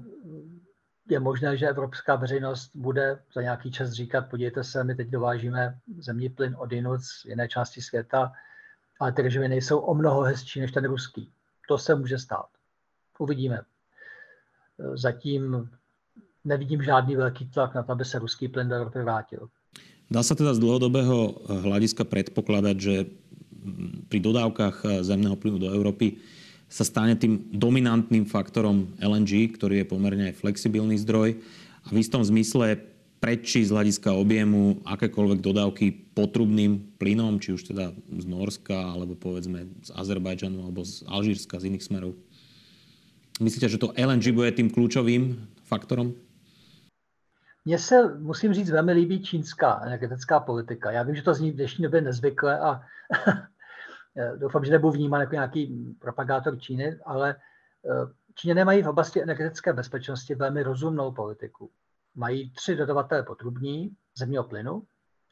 je 1.09 1.19
možné, 1.19 1.57
že 1.57 1.67
evropská 1.67 2.15
veřejnost 2.15 2.71
bude 2.75 3.19
za 3.33 3.41
nějaký 3.41 3.71
čas 3.71 3.91
říkat, 3.91 4.29
podívejte 4.29 4.63
se, 4.63 4.83
my 4.83 4.95
teď 4.95 5.07
dovážíme 5.07 5.79
zemní 5.97 6.29
plyn 6.29 6.55
od 6.59 6.71
jinut 6.71 7.01
z 7.01 7.25
jiné 7.25 7.47
části 7.47 7.81
světa, 7.81 8.31
ale 8.99 9.11
ty 9.11 9.21
režimy 9.21 9.47
nejsou 9.47 9.79
o 9.79 9.93
mnoho 9.95 10.21
hezčí 10.21 10.59
než 10.59 10.71
ten 10.71 10.85
ruský. 10.85 11.31
To 11.67 11.77
se 11.77 11.95
může 11.95 12.17
stát. 12.17 12.47
Uvidíme. 13.19 13.61
Zatím 14.93 15.69
nevidím 16.45 16.83
žádný 16.83 17.15
velký 17.15 17.49
tlak 17.49 17.75
na 17.75 17.83
to, 17.83 17.91
aby 17.91 18.05
se 18.05 18.19
ruský 18.19 18.47
plyn 18.47 18.69
do 18.69 18.75
Evropy 18.75 18.99
vrátil. 18.99 19.49
Dá 20.07 20.23
sa 20.23 20.39
teda 20.39 20.55
z 20.55 20.63
dlhodobého 20.63 21.35
hľadiska 21.67 22.07
predpokladať, 22.07 22.75
že 22.79 23.11
pri 24.07 24.19
dodávkach 24.23 25.03
zemného 25.03 25.35
plynu 25.35 25.59
do 25.59 25.67
Európy 25.67 26.23
sa 26.67 26.83
stane 26.83 27.15
tým 27.15 27.47
dominantným 27.55 28.27
faktorom 28.27 28.91
LNG, 28.99 29.55
ktorý 29.55 29.83
je 29.83 29.87
pomerne 29.87 30.35
flexibilný 30.35 30.99
zdroj 30.99 31.39
a 31.83 31.87
v 31.91 32.03
istom 32.03 32.19
zmysle 32.19 32.79
prečí 33.17 33.65
z 33.65 33.73
hľadiska 33.73 34.13
objemu 34.13 34.77
akékoľvek 34.85 35.39
dodávky 35.41 35.85
potrubným 36.13 36.99
plynom, 37.01 37.41
či 37.41 37.55
už 37.55 37.73
teda 37.73 37.89
z 37.95 38.25
Norska, 38.29 38.77
alebo 38.77 39.17
povedzme 39.17 39.65
z 39.81 39.89
Azerbajdžanu, 39.95 40.61
alebo 40.61 40.85
z 40.85 41.01
Alžírska, 41.09 41.57
z 41.57 41.73
iných 41.73 41.87
smerov. 41.87 42.13
Myslíte, 43.41 43.69
že 43.69 43.81
to 43.81 43.93
LNG 43.97 44.33
bude 44.33 44.49
tým 44.53 44.69
kľúčovým 44.69 45.37
faktorom? 45.65 46.13
Mně 47.67 47.79
se, 47.79 48.15
musím 48.19 48.53
říct, 48.53 48.69
velmi 48.69 48.91
líbí 48.93 49.23
čínská 49.23 49.81
energetická 49.83 50.39
politika. 50.39 50.91
Já 50.91 51.03
vím, 51.03 51.15
že 51.15 51.21
to 51.21 51.33
zní 51.33 51.51
v 51.51 51.55
dnešní 51.55 51.83
době 51.83 52.01
nezvykle 52.01 52.59
a 52.59 52.81
doufám, 54.35 54.65
že 54.65 54.71
nebudu 54.71 54.93
vnímat 54.93 55.19
jako 55.19 55.35
nějaký 55.35 55.95
propagátor 55.99 56.59
Číny, 56.59 56.99
ale 57.05 57.35
eh, 57.85 58.13
Číňané 58.35 58.65
mají 58.65 58.83
v 58.83 58.89
oblasti 58.89 59.21
energetické 59.21 59.73
bezpečnosti 59.73 60.35
velmi 60.35 60.63
rozumnou 60.63 61.11
politiku. 61.11 61.71
Mají 62.15 62.49
tři 62.51 62.75
dodavatele 62.75 63.23
potrubní 63.23 63.95
zemního 64.17 64.43
plynu, 64.43 64.83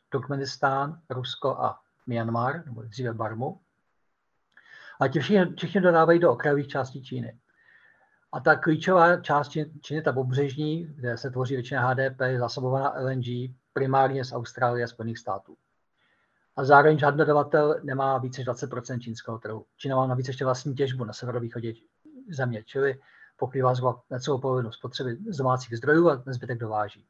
Turkmenistán, 0.10 1.02
Rusko 1.10 1.58
a 1.58 1.80
Myanmar, 2.08 2.66
nebo 2.66 2.82
dříve 2.82 3.14
Barmu. 3.14 3.60
A 5.00 5.08
ti 5.08 5.20
všichni, 5.20 5.56
všichni 5.56 5.82
dodávají 5.82 6.20
do 6.20 6.32
okrajových 6.32 6.68
částí 6.68 7.04
Číny. 7.04 7.40
A 8.32 8.40
ta 8.40 8.56
klíčová 8.56 9.22
část 9.22 9.50
Číny, 9.82 10.02
ta 10.02 10.14
pobřežní, 10.14 10.86
kde 10.86 11.18
se 11.18 11.30
tvoří 11.32 11.54
většina 11.56 11.88
HDP, 11.88 12.22
je 12.22 12.40
zasobovaná 12.40 12.94
LNG 13.00 13.26
primárně 13.74 14.26
z 14.26 14.34
Austrálie 14.34 14.84
a 14.84 14.88
Spojených 14.88 15.20
států. 15.20 15.58
A 16.56 16.64
zároveň 16.64 17.00
žádný 17.00 17.18
dodavatel 17.18 17.80
nemá 17.84 18.18
více 18.18 18.42
než 18.42 18.48
20% 18.48 19.00
čínského 19.00 19.40
trhu. 19.40 19.66
Čína 19.78 19.96
má 19.96 20.08
navíc 20.08 20.28
ještě 20.28 20.46
vlastní 20.46 20.76
těžbu 20.76 21.04
na 21.04 21.14
severovýchodě 21.14 21.74
země, 22.30 22.64
čili 22.64 23.00
pokrývá 23.38 23.76
zhruba 23.76 24.02
necelou 24.10 24.38
polovinu 24.38 24.72
spotřeby 24.72 25.18
z 25.30 25.38
domácích 25.38 25.78
zdrojů 25.78 26.10
a 26.10 26.24
zbytek 26.28 26.60
dováží. 26.60 27.06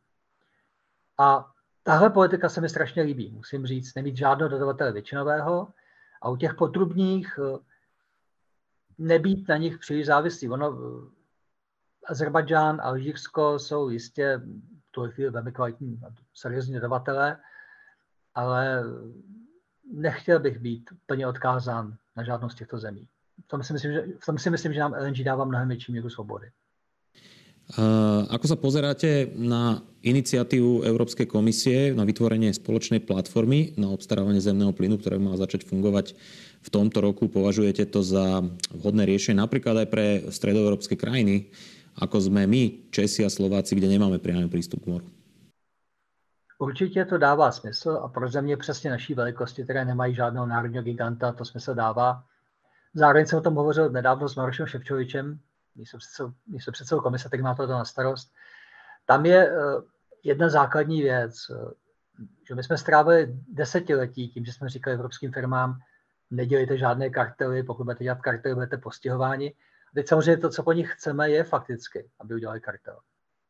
A 1.17 1.51
tahle 1.83 2.09
politika 2.09 2.49
se 2.49 2.61
mi 2.61 2.69
strašně 2.69 3.03
líbí. 3.03 3.31
Musím 3.31 3.65
říct, 3.65 3.95
nemít 3.95 4.17
žádného 4.17 4.49
dodavatele 4.49 4.91
většinového 4.91 5.67
a 6.21 6.29
u 6.29 6.35
těch 6.35 6.53
potrubních 6.53 7.39
nebýt 8.97 9.47
na 9.47 9.57
nich 9.57 9.77
příliš 9.77 10.05
závislý. 10.05 10.49
Ono, 10.49 10.77
Azerbajdžán, 12.05 12.81
Alžírsko 12.81 13.59
jsou 13.59 13.89
jistě 13.89 14.41
v 14.87 14.91
tuhle 14.91 15.11
chvíli 15.11 15.31
velmi 15.31 15.51
kvalitní, 15.51 16.01
seriózní 16.33 16.73
dodavatelé, 16.73 17.37
ale 18.35 18.83
nechtěl 19.93 20.39
bych 20.39 20.59
být 20.59 20.89
plně 21.05 21.27
odkázán 21.27 21.95
na 22.17 22.23
žádnou 22.23 22.49
z 22.49 22.55
těchto 22.55 22.77
zemí. 22.79 23.07
V 23.45 23.47
tom 23.47 23.63
si 23.63 23.73
myslím, 23.73 23.91
že, 23.91 24.01
v 24.19 24.25
tom 24.25 24.37
si 24.37 24.49
myslím, 24.49 24.73
že 24.73 24.79
nám 24.79 24.93
LNG 24.93 25.23
dává 25.23 25.45
mnohem 25.45 25.67
větší 25.67 25.91
míru 25.91 26.09
svobody. 26.09 26.47
Uh, 27.65 28.29
ako 28.29 28.45
sa 28.45 28.57
pozeráte 28.61 29.33
na 29.33 29.81
iniciatívu 30.05 30.85
Európskej 30.85 31.25
komisie 31.25 31.97
na 31.97 32.05
vytvorenie 32.05 32.53
spoločnej 32.53 33.01
platformy 33.01 33.73
na 33.73 33.89
obstarávanie 33.89 34.37
zemného 34.37 34.69
plynu, 34.69 35.01
ktorá 35.01 35.17
má 35.17 35.33
začať 35.33 35.65
fungovať 35.65 36.13
v 36.61 36.69
tomto 36.69 37.01
roku? 37.01 37.25
Považujete 37.25 37.89
to 37.89 38.05
za 38.05 38.45
vhodné 38.69 39.09
riešenie 39.09 39.41
napríklad 39.41 39.81
aj 39.81 39.87
pre 39.89 40.05
stredoeurópske 40.29 40.93
krajiny, 40.93 41.49
ako 41.97 42.29
sme 42.29 42.45
my, 42.45 42.93
Česi 42.93 43.25
a 43.25 43.33
Slováci, 43.33 43.73
kde 43.73 43.89
nemáme 43.89 44.21
priamy 44.21 44.45
prístup 44.45 44.85
k 44.85 45.01
moru? 45.01 45.14
Určitě 46.57 47.05
to 47.05 47.17
dává 47.17 47.51
smysl 47.51 47.99
a 48.03 48.07
pro 48.07 48.29
země 48.29 48.57
přesně 48.57 48.89
naší 48.89 49.13
velikosti, 49.13 49.63
které 49.63 49.85
nemají 49.85 50.15
žádného 50.15 50.45
národního 50.45 50.83
giganta, 50.83 51.31
to 51.31 51.45
smysl 51.45 51.73
dává. 51.73 52.23
Zároveň 52.93 53.25
jsem 53.25 53.39
o 53.39 53.41
tom 53.41 53.55
hovořil 53.55 53.89
nedávno 53.89 54.29
s 54.29 54.35
Marošem 54.35 54.67
Ševčovičem, 54.67 55.39
místo 56.47 56.71
předsedou 56.71 57.01
komise, 57.01 57.27
který 57.27 57.43
má 57.43 57.55
to 57.55 57.67
na 57.67 57.85
starost. 57.85 58.33
Tam 59.05 59.25
je 59.25 59.49
eh, 59.49 59.55
jedna 60.23 60.49
základní 60.49 61.01
věc, 61.01 61.35
eh, 61.49 61.73
že 62.47 62.55
my 62.55 62.63
jsme 62.63 62.77
strávili 62.77 63.39
desetiletí 63.47 64.29
tím, 64.29 64.45
že 64.45 64.53
jsme 64.53 64.69
říkali 64.69 64.93
evropským 64.93 65.31
firmám, 65.31 65.79
nedělejte 66.31 66.77
žádné 66.77 67.09
kartely, 67.09 67.63
pokud 67.63 67.83
budete 67.83 68.03
dělat 68.03 68.21
kartely, 68.21 68.55
budete 68.55 68.77
postihováni. 68.77 69.53
A 69.91 69.95
teď 69.95 70.07
samozřejmě 70.07 70.37
to, 70.37 70.49
co 70.49 70.63
po 70.63 70.73
nich 70.73 70.93
chceme, 70.93 71.29
je 71.29 71.43
fakticky, 71.43 72.09
aby 72.19 72.35
udělali 72.35 72.61
kartel. 72.61 72.99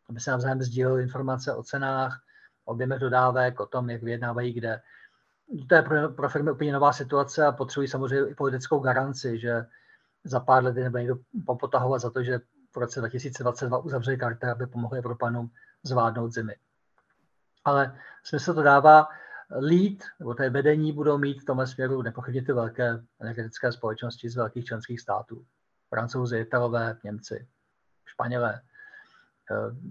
Aby 0.10 0.20
se 0.20 0.32
navzájem 0.32 0.62
sdíleli 0.62 1.04
informace 1.04 1.54
o 1.54 1.64
cenách, 1.64 2.22
objemech 2.66 3.00
dodávek, 3.00 3.60
o 3.60 3.66
tom, 3.66 3.90
jak 3.90 4.04
vyjednávají 4.04 4.54
kde. 4.54 4.82
To 5.70 5.76
je 5.76 5.82
pro, 5.82 6.10
pro 6.10 6.30
firmy 6.30 6.52
úplně 6.52 6.74
nová 6.74 6.94
situace 6.94 7.46
a 7.46 7.52
potřebují 7.52 7.88
samozřejmě 7.88 8.30
i 8.30 8.36
politickou 8.36 8.80
garanci, 8.80 9.40
že 9.40 9.66
za 10.24 10.40
pár 10.40 10.64
let 10.64 10.76
nebude 10.76 11.02
někdo 11.02 11.18
popotahovat 11.46 12.02
za 12.02 12.10
to, 12.10 12.24
že 12.24 12.40
v 12.76 12.78
roce 12.78 13.00
2022 13.00 13.78
uzavřeli 13.78 14.18
karty, 14.18 14.48
aby 14.48 14.68
pomohli 14.68 15.00
Evropanům 15.00 15.50
zvládnout 15.84 16.34
zimy. 16.34 16.56
Ale 17.66 18.00
smysl 18.24 18.54
to 18.54 18.64
dává, 18.64 19.08
lead, 19.50 19.98
nebo 20.20 20.34
té 20.34 20.50
vedení 20.50 20.92
budou 20.92 21.18
mít 21.18 21.42
v 21.42 21.46
tomhle 21.46 21.68
směru 21.68 22.02
nepochybně 22.02 22.44
ty 22.44 22.54
velké 22.54 23.04
energetické 23.20 23.72
společnosti 23.72 24.30
z 24.30 24.36
velkých 24.36 24.66
členských 24.66 25.02
států. 25.02 25.46
Francouzi, 25.90 26.38
Italové, 26.38 26.98
Němci, 27.04 27.48
Španělé. 28.06 28.62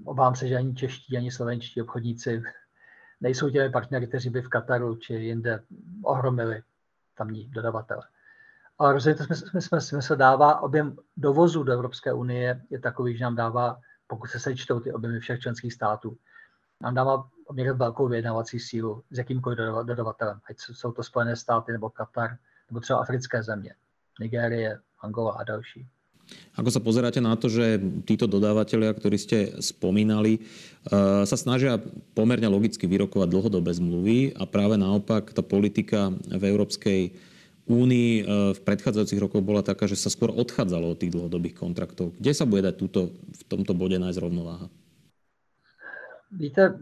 Obávám 0.05 0.35
se, 0.35 0.49
že 0.49 0.57
ani 0.57 0.75
čeští, 0.75 1.17
ani 1.17 1.31
slovenští 1.31 1.83
obchodníci 1.83 2.43
nejsou 3.21 3.51
těmi 3.51 3.71
partnery, 3.71 4.07
kteří 4.07 4.31
by 4.31 4.43
v 4.43 4.49
Kataru 4.49 4.97
či 4.97 5.15
jinde 5.15 5.63
ohromili 6.03 6.63
tamní 7.15 7.49
dodavatele. 7.49 8.03
Ale 8.79 8.93
rozhodně 8.93 9.27
to 9.27 9.35
smysl, 9.35 9.81
smysl, 9.81 10.17
dává 10.17 10.61
objem 10.61 10.97
dovozu 11.17 11.63
do 11.63 11.73
Evropské 11.73 12.13
unie 12.13 12.63
je 12.71 12.79
takový, 12.79 13.17
že 13.17 13.25
nám 13.25 13.37
dává, 13.37 13.81
pokud 14.07 14.27
se 14.27 14.41
sečtou 14.41 14.81
ty 14.81 14.93
objemy 14.93 15.21
všech 15.21 15.41
členských 15.41 15.73
států, 15.73 16.17
nám 16.81 16.95
dává 16.95 17.29
poměrně 17.47 17.73
velkou 17.73 18.09
vyjednávací 18.09 18.61
sílu 18.61 19.03
s 19.11 19.19
jakýmkoliv 19.19 19.59
dodavatelem, 19.83 20.41
ať 20.51 20.57
jsou 20.59 20.93
to 20.93 21.03
Spojené 21.03 21.37
státy 21.37 21.73
nebo 21.73 21.91
Katar, 21.91 22.39
nebo 22.71 22.81
třeba 22.81 22.99
africké 22.99 23.43
země, 23.43 23.75
Nigérie, 24.21 24.81
Angola 25.01 25.33
a 25.33 25.45
další. 25.45 25.89
Ako 26.55 26.71
sa 26.71 26.79
pozeráte 26.79 27.19
na 27.19 27.35
to, 27.35 27.51
že 27.51 27.83
títo 28.07 28.31
dodávateľia, 28.31 28.95
ktorí 28.95 29.17
ste 29.19 29.39
spomínali, 29.59 30.39
eh, 30.39 31.27
sa 31.27 31.37
snažia 31.37 31.83
pomerne 32.15 32.47
logicky 32.47 32.87
vyrokovať 32.87 33.29
dlhodobé 33.29 33.75
zmluvy 33.75 34.39
a 34.39 34.47
práve 34.47 34.79
naopak 34.79 35.35
tá 35.35 35.43
politika 35.43 36.15
v 36.31 36.43
Európskej 36.47 37.01
únii 37.67 38.13
eh, 38.21 38.25
v 38.55 38.61
predchádzajúcich 38.63 39.19
rokoch 39.19 39.43
bola 39.43 39.67
taká, 39.67 39.91
že 39.91 39.99
sa 39.99 40.13
skôr 40.13 40.31
odchádzalo 40.31 40.95
od 40.95 40.99
tých 41.01 41.11
dlhodobých 41.11 41.59
kontraktov. 41.59 42.15
Kde 42.17 42.33
sa 42.33 42.47
bude 42.47 42.63
dať 42.63 42.75
túto, 42.79 43.11
v 43.11 43.43
tomto 43.51 43.75
bode 43.75 43.99
nájsť 43.99 44.21
rovnováha? 44.23 44.71
Víte, 46.35 46.79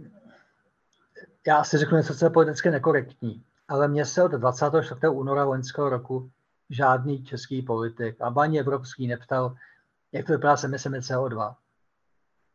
já 1.46 1.56
asi 1.56 1.78
řeknu 1.78 1.96
něco, 1.96 2.14
co 2.14 2.24
je 2.24 2.30
politicky 2.30 2.70
nekorektní, 2.70 3.42
ale 3.68 3.88
mě 3.88 4.04
se 4.04 4.22
od 4.22 4.32
24. 4.32 5.00
února 5.08 5.44
loňského 5.44 5.88
roku 5.88 6.30
žádný 6.72 7.24
český 7.24 7.62
politik 7.62 8.20
a 8.20 8.34
ani 8.36 8.60
evropský 8.60 9.06
neptal, 9.06 9.56
jak 10.12 10.26
to 10.26 10.32
vypadá 10.32 10.56
s 10.56 10.64
emisemi 10.64 10.98
CO2. 10.98 11.56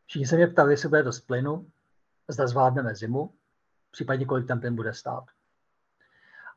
Všichni 0.06 0.28
se 0.28 0.36
mě 0.36 0.48
ptali, 0.48 0.74
jestli 0.74 0.90
bude 0.90 1.04
dost 1.04 1.20
plynu, 1.20 1.72
zda 2.28 2.48
zvládneme 2.48 2.96
zimu, 2.96 3.34
případně 3.92 4.26
kolik 4.26 4.48
ten 4.48 4.60
plyn 4.60 4.76
bude 4.76 4.94
stát. 4.94 5.24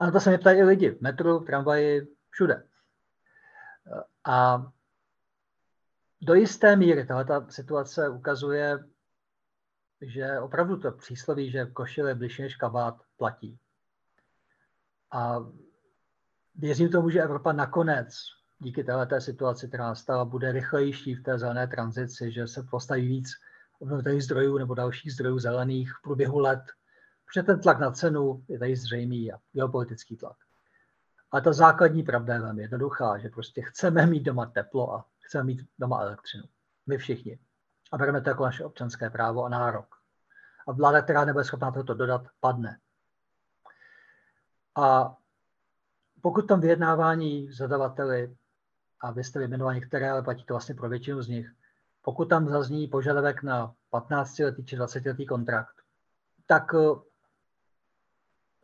A 0.01 0.07
na 0.07 0.13
to 0.13 0.21
se 0.21 0.31
mě 0.31 0.39
ptají 0.39 0.59
i 0.59 0.63
lidi 0.63 0.91
v 0.91 1.01
metru, 1.01 1.39
v 1.39 1.45
tramvaji, 1.45 2.09
všude. 2.31 2.67
A 4.25 4.67
do 6.21 6.35
jisté 6.35 6.77
míry 6.77 7.07
tahle 7.07 7.47
situace 7.51 8.09
ukazuje, 8.09 8.79
že 10.01 10.41
opravdu 10.41 10.77
to 10.77 10.93
přísloví, 10.93 11.51
že 11.51 11.67
košile 11.67 12.15
bližší 12.15 12.43
než 12.43 12.57
kabát, 12.57 13.03
platí. 13.17 13.59
A 15.11 15.47
věřím 16.55 16.89
tomu, 16.89 17.11
že 17.11 17.23
Evropa 17.23 17.53
nakonec 17.53 18.15
díky 18.59 18.85
této 18.85 19.21
situaci, 19.21 19.69
která 19.69 19.87
nastala, 19.87 20.25
bude 20.25 20.53
rychlejší 20.53 21.15
v 21.15 21.23
té 21.23 21.39
zelené 21.39 21.67
tranzici, 21.67 22.33
že 22.33 22.47
se 22.47 22.63
postaví 22.63 23.09
víc 23.09 23.31
obnovitelných 23.79 24.25
zdrojů 24.25 24.59
nebo 24.59 24.75
dalších 24.75 25.13
zdrojů 25.13 25.39
zelených 25.39 25.93
v 25.93 26.03
průběhu 26.03 26.39
let, 26.39 26.61
protože 27.27 27.43
ten 27.43 27.61
tlak 27.61 27.79
na 27.79 27.91
cenu 27.91 28.45
je 28.49 28.59
tady 28.59 28.77
zřejmý 28.77 29.33
a 29.33 29.39
geopolitický 29.53 30.17
tlak. 30.17 30.37
Ale 31.31 31.43
ta 31.43 31.53
základní 31.53 32.03
pravda 32.03 32.35
je 32.35 32.41
velmi 32.41 32.63
jednoduchá, 32.63 33.19
že 33.19 33.29
prostě 33.29 33.63
chceme 33.63 34.07
mít 34.07 34.23
doma 34.23 34.47
teplo 34.47 34.95
a 34.95 35.05
chceme 35.21 35.45
mít 35.45 35.67
doma 35.79 36.01
elektřinu. 36.01 36.45
My 36.87 36.99
všichni. 36.99 37.39
A 37.93 37.99
bereme 37.99 38.21
to 38.21 38.31
jako 38.31 38.45
naše 38.45 38.65
občanské 38.65 39.11
právo 39.11 39.45
a 39.45 39.49
nárok. 39.49 39.87
A 40.69 40.73
vláda, 40.73 41.03
která 41.03 41.25
nebude 41.25 41.45
schopná 41.45 41.71
toto 41.71 41.95
dodat, 41.95 42.23
padne. 42.41 42.79
A 44.77 45.17
pokud 46.23 46.43
tam 46.43 46.61
vyjednávání 46.61 47.53
zadavateli, 47.53 48.37
a 49.01 49.11
vy 49.11 49.25
jste 49.25 49.39
vyjmenovali 49.39 49.77
některé, 49.77 50.11
ale 50.11 50.23
platí 50.23 50.45
to 50.45 50.55
vlastně 50.55 50.75
pro 50.75 50.89
většinu 50.89 51.23
z 51.23 51.29
nich, 51.29 51.51
pokud 52.03 52.25
tam 52.25 52.49
zazní 52.49 52.89
požadavek 52.89 53.43
na 53.43 53.75
15-letý 53.93 54.65
či 54.65 54.77
20-letý 54.77 55.27
kontrakt, 55.27 55.75
tak 56.47 56.75
eh, 56.75 57.01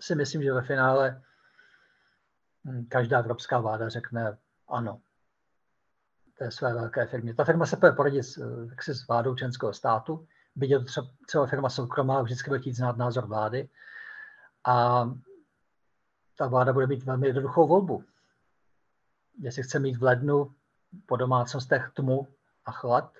si 0.00 0.14
myslím, 0.14 0.42
že 0.42 0.52
ve 0.52 0.62
finále 0.62 1.22
hm, 2.64 2.86
každá 2.88 3.18
evropská 3.18 3.58
vláda 3.58 3.88
řekne 3.88 4.38
ano 4.68 5.00
té 6.38 6.50
své 6.50 6.74
velké 6.74 7.06
firmě. 7.06 7.34
Ta 7.34 7.44
firma 7.44 7.66
se 7.66 7.76
bude 7.76 7.92
poradit 7.92 8.22
s, 8.22 8.38
s 8.86 9.08
vládou 9.08 9.34
členského 9.34 9.72
státu, 9.72 10.26
byť 10.56 10.70
je 10.70 10.78
to 10.78 10.84
třeba 10.84 11.06
celá 11.26 11.46
firma 11.46 11.68
soukromá, 11.68 12.22
vždycky 12.22 12.50
bude 12.50 12.60
chtít 12.60 12.76
znát 12.76 12.96
názor 12.96 13.26
vlády. 13.26 13.68
A 14.64 15.04
ta 16.36 16.46
vláda 16.46 16.72
bude 16.72 16.86
mít 16.86 17.02
velmi 17.02 17.26
jednoduchou 17.26 17.66
volbu. 17.66 18.04
Jestli 19.40 19.62
chce 19.62 19.78
mít 19.78 19.96
v 19.96 20.02
lednu 20.02 20.52
po 21.06 21.16
domácnostech 21.16 21.90
tmu 21.94 22.26
a 22.64 22.72
chlad, 22.72 23.12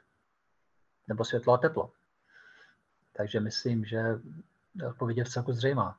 nebo 1.09 1.25
světlo 1.25 1.53
a 1.53 1.59
teplo. 1.59 1.91
Takže 3.17 3.41
myslím, 3.41 3.85
že 3.85 4.21
odpověď 4.89 5.17
je 5.19 5.25
v 5.25 5.29
celku 5.29 5.53
zřejmá. 5.53 5.97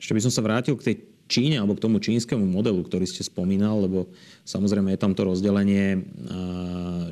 Ešte 0.00 0.16
by 0.16 0.20
som 0.24 0.32
sa 0.32 0.40
vrátil 0.40 0.80
k 0.80 0.86
tej 0.86 0.96
Číne 1.30 1.62
alebo 1.62 1.78
k 1.78 1.84
tomu 1.86 2.02
čínskemu 2.02 2.42
modelu, 2.42 2.82
ktorý 2.82 3.06
ste 3.06 3.22
spomínal, 3.22 3.86
lebo 3.86 4.10
samozrejme 4.42 4.90
je 4.90 4.98
tam 4.98 5.14
to 5.14 5.22
rozdelenie, 5.22 6.02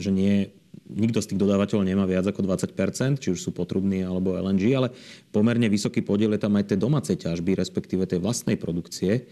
že 0.03 0.11
nie 0.11 0.51
nikto 0.89 1.21
z 1.21 1.35
tých 1.35 1.41
dodávateľov 1.41 1.85
nemá 1.85 2.05
viac 2.09 2.25
ako 2.25 2.45
20%, 2.45 3.21
či 3.21 3.29
už 3.33 3.41
sú 3.41 3.51
potrubní 3.53 4.01
alebo 4.01 4.35
LNG, 4.35 4.65
ale 4.73 4.89
pomerne 5.29 5.69
vysoký 5.69 6.01
podiel 6.01 6.33
je 6.35 6.41
tam 6.41 6.57
aj 6.57 6.73
tej 6.73 6.79
domácej 6.81 7.17
ťažby, 7.21 7.61
respektíve 7.61 8.09
tej 8.09 8.25
vlastnej 8.25 8.57
produkcie. 8.57 9.29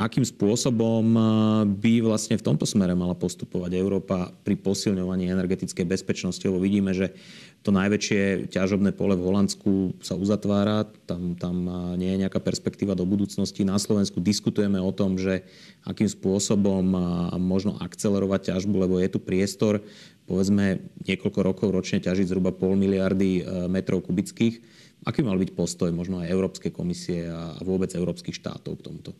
Akým 0.00 0.24
spôsobom 0.24 1.04
by 1.76 2.00
vlastne 2.00 2.40
v 2.40 2.46
tomto 2.48 2.64
smere 2.64 2.96
mala 2.96 3.12
postupovať 3.12 3.76
Európa 3.76 4.32
pri 4.32 4.56
posilňovaní 4.56 5.28
energetickej 5.28 5.84
bezpečnosti? 5.84 6.40
Lebo 6.40 6.56
vidíme, 6.56 6.96
že 6.96 7.12
to 7.60 7.68
najväčšie 7.68 8.48
ťažobné 8.48 8.96
pole 8.96 9.12
v 9.12 9.28
Holandsku 9.28 10.00
sa 10.00 10.16
uzatvára, 10.16 10.88
tam, 11.04 11.36
tam 11.36 11.68
nie 12.00 12.16
je 12.16 12.24
nejaká 12.24 12.40
perspektíva 12.40 12.96
do 12.96 13.04
budúcnosti. 13.04 13.60
Na 13.68 13.76
Slovensku 13.76 14.24
diskutujeme 14.24 14.80
o 14.80 14.88
tom, 14.88 15.20
že 15.20 15.44
akým 15.84 16.08
spôsobom 16.08 16.80
možno 17.36 17.76
akcelerovať 17.76 18.56
ťažbu, 18.56 18.88
lebo 18.88 18.96
je 19.04 19.12
tu 19.12 19.20
priestor 19.20 19.84
povedzme 20.24 20.80
niekoľko 21.04 21.40
rokov 21.44 21.68
ročne 21.76 22.00
ťažiť 22.00 22.32
zhruba 22.32 22.56
pol 22.56 22.72
miliardy 22.72 23.44
metrov 23.68 24.00
kubických. 24.08 24.64
Aký 25.04 25.20
mal 25.20 25.36
byť 25.36 25.52
postoj 25.52 25.92
možno 25.92 26.24
aj 26.24 26.32
Európskej 26.32 26.72
komisie 26.72 27.28
a 27.28 27.60
vôbec 27.60 27.92
európskych 27.92 28.40
štátov 28.40 28.80
k 28.80 28.84
tomuto? 28.88 29.12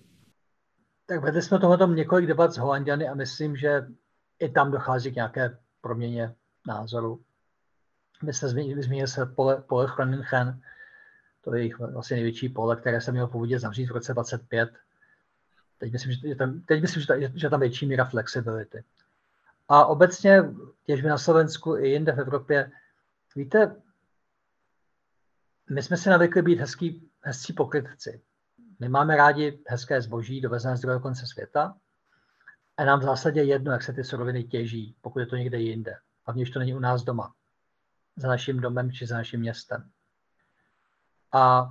Tak 1.11 1.23
vedli 1.23 1.43
jsme 1.43 1.59
tohle 1.59 1.95
několik 1.95 2.27
debat 2.27 2.53
s 2.53 2.59
Holandiany 2.59 3.09
a 3.09 3.15
myslím, 3.15 3.57
že 3.57 3.87
i 4.39 4.49
tam 4.49 4.71
dochází 4.71 5.13
k 5.13 5.15
nějaké 5.15 5.59
proměně 5.81 6.35
názoru. 6.67 7.23
My 8.23 8.33
jsme 8.33 8.49
zmínili, 8.49 8.83
zmínili 8.83 9.09
se 9.09 9.27
pole, 9.27 9.63
pole 9.63 9.93
Groningen, 9.97 10.61
to 11.41 11.55
je 11.55 11.61
jejich 11.61 11.79
vlastně 11.79 12.15
největší 12.15 12.49
pole, 12.49 12.77
které 12.77 13.01
se 13.01 13.13
mělo 13.13 13.29
původně 13.29 13.59
zavřít 13.59 13.87
v 13.87 13.93
roce 13.93 14.15
25. 14.15 14.71
Teď 15.79 15.93
myslím, 15.93 16.13
že 16.13 16.35
tam, 16.35 16.61
teď 16.61 16.83
myslím, 16.83 17.03
že, 17.03 17.33
že 17.35 17.51
tam 17.51 17.61
větší 17.61 17.87
míra 17.87 18.05
flexibility. 18.05 18.85
A 19.69 19.87
obecně 19.87 20.43
těžby 20.85 21.09
na 21.09 21.19
Slovensku 21.19 21.77
i 21.77 21.89
jinde 21.89 22.13
v 22.13 22.21
Evropě, 22.21 22.71
víte, 23.37 23.77
my 25.71 25.83
jsme 25.83 25.97
si 25.97 26.09
navykli 26.09 26.43
být 26.43 26.61
hezký, 26.61 27.11
hezcí 27.21 27.53
pokrytci. 27.53 28.21
My 28.81 28.89
máme 28.89 29.17
rádi 29.17 29.63
hezké 29.69 30.03
zboží 30.03 30.41
dovezené 30.41 30.77
z 30.77 30.81
druhého 30.81 31.01
konce 31.01 31.27
světa 31.27 31.77
a 32.77 32.85
nám 32.85 33.01
v 33.01 33.03
zásadě 33.03 33.43
jedno, 33.43 33.73
jak 33.73 33.83
se 33.83 33.93
ty 33.93 34.05
suroviny 34.05 34.45
těží, 34.45 34.97
pokud 35.01 35.19
je 35.19 35.27
to 35.27 35.37
někde 35.37 35.59
jinde. 35.59 35.97
Hlavně, 36.27 36.43
když 36.43 36.53
to 36.53 36.59
není 36.59 36.75
u 36.75 36.79
nás 36.79 37.03
doma, 37.03 37.35
za 38.17 38.29
naším 38.29 38.61
domem 38.61 38.93
či 38.93 39.07
za 39.07 39.17
naším 39.17 39.41
městem. 39.41 39.91
A 41.33 41.69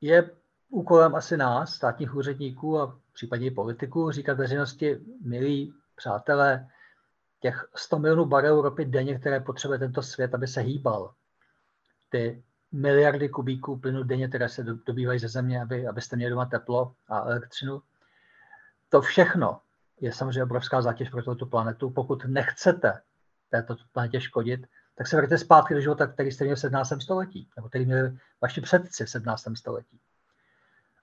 je 0.00 0.30
úkolem 0.68 1.14
asi 1.14 1.36
nás, 1.36 1.74
státních 1.74 2.14
úředníků 2.14 2.80
a 2.80 3.00
případně 3.12 3.46
i 3.46 3.50
politiků, 3.50 4.10
říkat 4.10 4.38
veřejnosti, 4.38 5.00
milí 5.24 5.74
přátelé, 5.96 6.68
těch 7.40 7.68
100 7.74 7.98
milionů 7.98 8.24
barelů 8.24 8.62
ropy 8.62 8.84
denně, 8.84 9.18
které 9.18 9.40
potřebuje 9.40 9.78
tento 9.78 10.02
svět, 10.02 10.34
aby 10.34 10.46
se 10.46 10.60
hýbal, 10.60 11.14
ty 12.08 12.44
miliardy 12.72 13.28
kubíků 13.28 13.78
plynu 13.78 14.02
denně, 14.02 14.28
které 14.28 14.48
se 14.48 14.62
dobývají 14.62 15.18
ze 15.18 15.28
země, 15.28 15.62
aby, 15.62 15.86
abyste 15.86 16.16
měli 16.16 16.30
doma 16.30 16.46
teplo 16.46 16.94
a 17.08 17.20
elektřinu, 17.20 17.82
to 18.88 19.00
všechno 19.00 19.60
je 20.00 20.12
samozřejmě 20.12 20.42
obrovská 20.42 20.82
zátěž 20.82 21.10
pro 21.10 21.22
tuto 21.22 21.46
planetu. 21.46 21.90
Pokud 21.90 22.24
nechcete 22.24 23.00
této 23.50 23.76
planetě 23.92 24.20
škodit, 24.20 24.66
tak 24.94 25.06
se 25.06 25.16
vrátite 25.16 25.38
zpátky 25.38 25.74
do 25.74 25.80
života, 25.80 26.06
který 26.06 26.32
jste 26.32 26.44
měli 26.44 26.56
v 26.56 26.60
17. 26.60 26.92
století, 27.02 27.48
nebo 27.56 27.68
který 27.68 27.86
měli 27.86 28.18
vaši 28.42 28.60
předci 28.60 29.04
v 29.04 29.10
17. 29.10 29.44
století. 29.54 30.00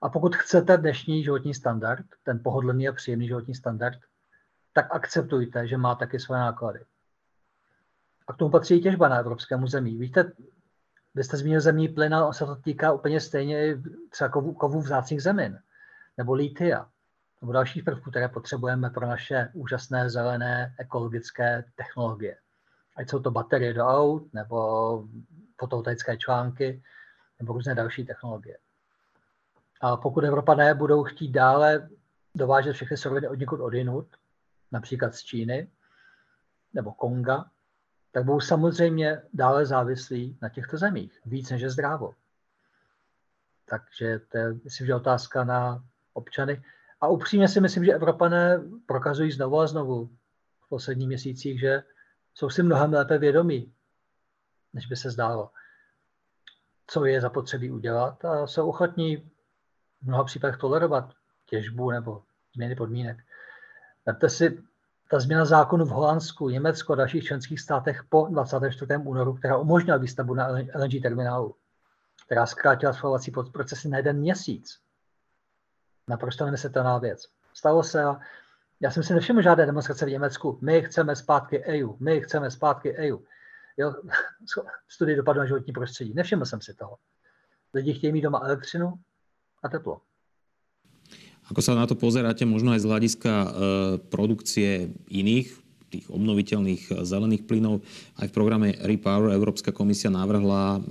A 0.02 0.10
pokud 0.10 0.36
chcete 0.36 0.78
dnešní 0.78 1.24
životní 1.24 1.54
standard, 1.54 2.06
ten 2.24 2.40
pohodlný 2.44 2.88
a 2.88 2.94
příjemný 2.94 3.28
životní 3.28 3.56
standard, 3.56 4.00
tak 4.74 4.88
akceptujte, 4.92 5.68
že 5.68 5.78
má 5.78 5.96
taky 5.96 6.20
své 6.20 6.38
náklady. 6.38 6.80
A 8.28 8.34
k 8.34 8.38
tomu 8.38 8.52
patří 8.52 8.76
i 8.76 8.82
těžba 8.82 9.08
na 9.08 9.18
evropském 9.18 9.64
území. 9.64 9.98
Víte, 9.98 10.32
vy 11.16 11.24
jste 11.24 11.38
zmínil 11.38 11.62
zemní 11.62 11.88
plyn, 11.88 12.16
ale 12.16 12.26
on 12.26 12.34
se 12.34 12.46
to 12.46 12.56
týká 12.56 12.92
úplně 12.92 13.22
stejně 13.22 13.68
i 13.68 13.82
třeba 14.10 14.30
kovů, 14.30 14.54
kovů 14.54 14.82
vzácných 14.82 15.24
zemin, 15.24 15.60
nebo 16.18 16.34
lítia, 16.34 16.90
nebo 17.42 17.54
dalších 17.54 17.84
prvků, 17.84 18.10
které 18.10 18.28
potřebujeme 18.28 18.90
pro 18.90 19.08
naše 19.08 19.50
úžasné 19.54 20.10
zelené 20.10 20.76
ekologické 20.80 21.66
technologie. 21.76 22.38
Ať 22.96 23.10
jsou 23.10 23.20
to 23.20 23.32
baterie 23.32 23.74
do 23.74 23.86
aut, 23.86 24.34
nebo 24.34 25.08
fotovoltaické 25.60 26.18
články, 26.18 26.84
nebo 27.40 27.54
různé 27.54 27.76
další 27.76 28.06
technologie. 28.06 28.58
A 29.82 29.98
pokud 29.98 30.24
Evropané 30.24 30.74
budou 30.74 31.04
chtít 31.04 31.32
dále 31.32 31.90
dovážet 32.36 32.74
všechny 32.74 32.98
suroviny 32.98 33.28
od 33.28 33.40
někud 33.40 33.60
odinut, 33.60 34.08
například 34.72 35.16
z 35.16 35.24
Číny 35.24 35.68
nebo 36.74 36.92
Konga, 36.92 37.46
tak 38.16 38.24
budou 38.26 38.40
samozřejmě 38.40 39.22
dále 39.34 39.66
závislí 39.66 40.38
na 40.42 40.50
těchto 40.50 40.78
zemích, 40.78 41.20
víc 41.26 41.50
než 41.50 41.62
je 41.62 41.70
zdrávo. 41.70 42.14
Takže 43.66 44.20
to 44.20 44.38
je, 44.38 44.54
myslím, 44.64 44.88
že 44.88 44.96
otázka 44.96 45.44
na 45.44 45.84
občany. 46.14 46.64
A 47.02 47.08
upřímně 47.08 47.48
si 47.48 47.62
myslím, 47.62 47.86
že 47.86 47.94
Evropané 47.94 48.62
prokazují 48.86 49.32
znovu 49.32 49.60
a 49.60 49.68
znovu 49.68 50.06
v 50.66 50.70
posledních 50.70 51.08
měsících, 51.08 51.60
že 51.60 51.84
jsou 52.34 52.50
si 52.50 52.64
mnohem 52.64 52.94
lépe 52.94 53.18
vědomí, 53.18 53.74
než 54.74 54.86
by 54.86 54.96
se 54.96 55.12
zdálo, 55.12 55.52
co 56.88 57.06
je 57.06 57.22
zapotřebí 57.22 57.72
udělat 57.72 58.26
a 58.26 58.48
jsou 58.48 58.70
ochotní 58.70 59.18
v 60.02 60.08
mnoha 60.08 60.24
případech 60.24 60.58
tolerovat 60.58 61.14
těžbu 61.46 61.92
nebo 61.92 62.24
změny 62.56 62.76
podmínek. 62.76 63.18
Vemte 64.06 64.30
si 64.30 64.64
ta 65.10 65.20
změna 65.20 65.46
zákonu 65.46 65.86
v 65.86 65.90
Holandsku, 65.90 66.50
Německu 66.50 66.94
a 66.94 66.96
dalších 66.96 67.24
členských 67.24 67.62
státech 67.62 68.04
po 68.10 68.28
24. 68.32 68.98
únoru, 69.04 69.34
která 69.34 69.58
umožnila 69.58 69.98
výstavbu 69.98 70.34
na 70.34 70.48
LNG 70.48 71.02
terminálu, 71.02 71.56
která 72.26 72.46
zkrátila 72.46 72.94
schvalovací 72.94 73.32
procesy 73.32 73.90
na 73.90 73.98
jeden 73.98 74.18
měsíc. 74.18 74.80
Naprosto 76.08 76.46
nemyslitelná 76.46 76.98
věc. 76.98 77.28
Stalo 77.54 77.84
se 77.84 78.04
já 78.80 78.92
jsem 78.92 79.04
si 79.04 79.14
nevšiml 79.14 79.42
žádné 79.42 79.66
demonstrace 79.66 80.06
v 80.06 80.10
Německu. 80.10 80.60
My 80.62 80.82
chceme 80.82 81.16
zpátky 81.16 81.64
EU, 81.64 81.94
my 82.00 82.22
chceme 82.22 82.52
zpátky 82.52 82.94
EU. 82.98 83.18
Jo, 83.78 83.94
studii 84.88 85.16
dopadu 85.16 85.40
na 85.40 85.46
životní 85.46 85.74
prostředí. 85.74 86.14
Nevšiml 86.14 86.46
jsem 86.46 86.62
si 86.62 86.74
toho. 86.74 86.98
Lidi 87.74 87.94
chtějí 87.94 88.14
mít 88.14 88.22
doma 88.22 88.40
elektřinu 88.44 88.94
a 89.64 89.70
teplo. 89.70 90.02
Ako 91.54 91.62
sa 91.62 91.78
na 91.78 91.86
to 91.86 91.94
pozeráte 91.94 92.42
možno 92.48 92.74
aj 92.74 92.82
z 92.82 92.90
hľadiska 92.90 93.34
e, 93.34 93.50
produkcie 94.10 94.90
iných 95.14 95.48
tých 95.94 96.06
obnoviteľných 96.10 96.84
e, 96.90 96.92
zelených 97.06 97.46
plynov. 97.46 97.86
Aj 98.18 98.26
v 98.26 98.34
programe 98.34 98.74
Repower 98.82 99.30
Európska 99.30 99.70
komisia 99.70 100.10
navrhla, 100.10 100.82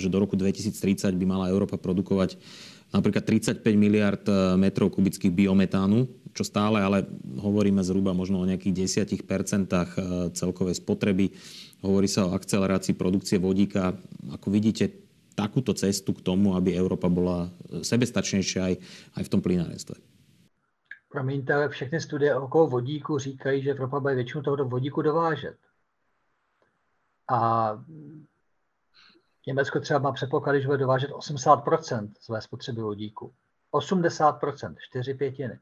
že 0.00 0.08
do 0.08 0.16
roku 0.16 0.32
2030 0.40 1.12
by 1.12 1.26
mala 1.28 1.52
Európa 1.52 1.76
produkovať 1.76 2.40
napríklad 2.88 3.20
35 3.20 3.60
miliard 3.76 4.24
e, 4.24 4.56
metrov 4.56 4.96
kubických 4.96 5.28
biometánu, 5.28 6.08
čo 6.32 6.40
stále 6.40 6.80
ale 6.80 7.04
hovoríme 7.36 7.84
zhruba 7.84 8.16
možno 8.16 8.40
o 8.40 8.48
nejakých 8.48 9.04
10% 9.12 10.32
celkovej 10.32 10.80
spotreby. 10.80 11.36
Hovorí 11.84 12.08
sa 12.08 12.24
o 12.24 12.32
akcelerácii 12.32 12.96
produkcie 12.96 13.36
vodíka. 13.36 13.92
Ako 14.32 14.48
vidíte 14.48 15.07
takúto 15.38 15.70
cestu 15.70 16.10
k 16.10 16.24
tomu, 16.26 16.58
aby 16.58 16.74
Európa 16.74 17.06
bola 17.06 17.54
sebestačnější 17.86 18.58
aj, 18.58 18.74
aj 19.14 19.22
v 19.22 19.30
tom 19.30 19.38
plynárenstve? 19.38 19.94
Promiňte, 21.08 21.54
ale 21.54 21.68
všechny 21.68 22.00
studie 22.00 22.34
okolo 22.34 22.66
vodíku 22.66 23.18
říkají, 23.18 23.62
že 23.62 23.70
Evropa 23.70 24.00
bude 24.00 24.14
většinu 24.14 24.42
tohoto 24.42 24.64
vodíku 24.64 25.02
dovážet. 25.02 25.56
A 27.30 27.38
Německo 29.46 29.80
třeba 29.80 29.98
má 29.98 30.12
předpoklady, 30.12 30.60
že 30.60 30.66
bude 30.66 30.78
dovážet 30.78 31.10
80% 31.10 32.10
své 32.20 32.40
spotřeby 32.42 32.80
vodíku. 32.82 33.32
80%, 33.72 34.74
4 34.78 35.14
pětiny. 35.14 35.58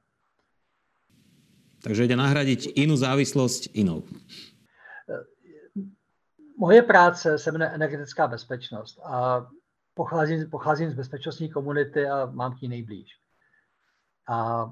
Takže 1.83 2.05
jde 2.05 2.17
nahradit 2.17 2.77
jinou 2.77 2.97
závislost 2.97 3.77
jinou. 3.77 4.03
Moje 6.59 6.83
práce 6.83 7.39
se 7.39 7.53
jmenuje 7.53 7.71
energetická 7.71 8.27
bezpečnost 8.27 8.99
a 9.05 9.47
pocházím, 9.97 10.51
pocházím 10.51 10.91
z 10.91 10.95
bezpečnostní 10.95 11.51
komunity 11.51 12.09
a 12.09 12.27
mám 12.27 12.59
k 12.59 12.61
ní 12.61 12.69
nejblíž. 12.69 13.21
A 14.29 14.71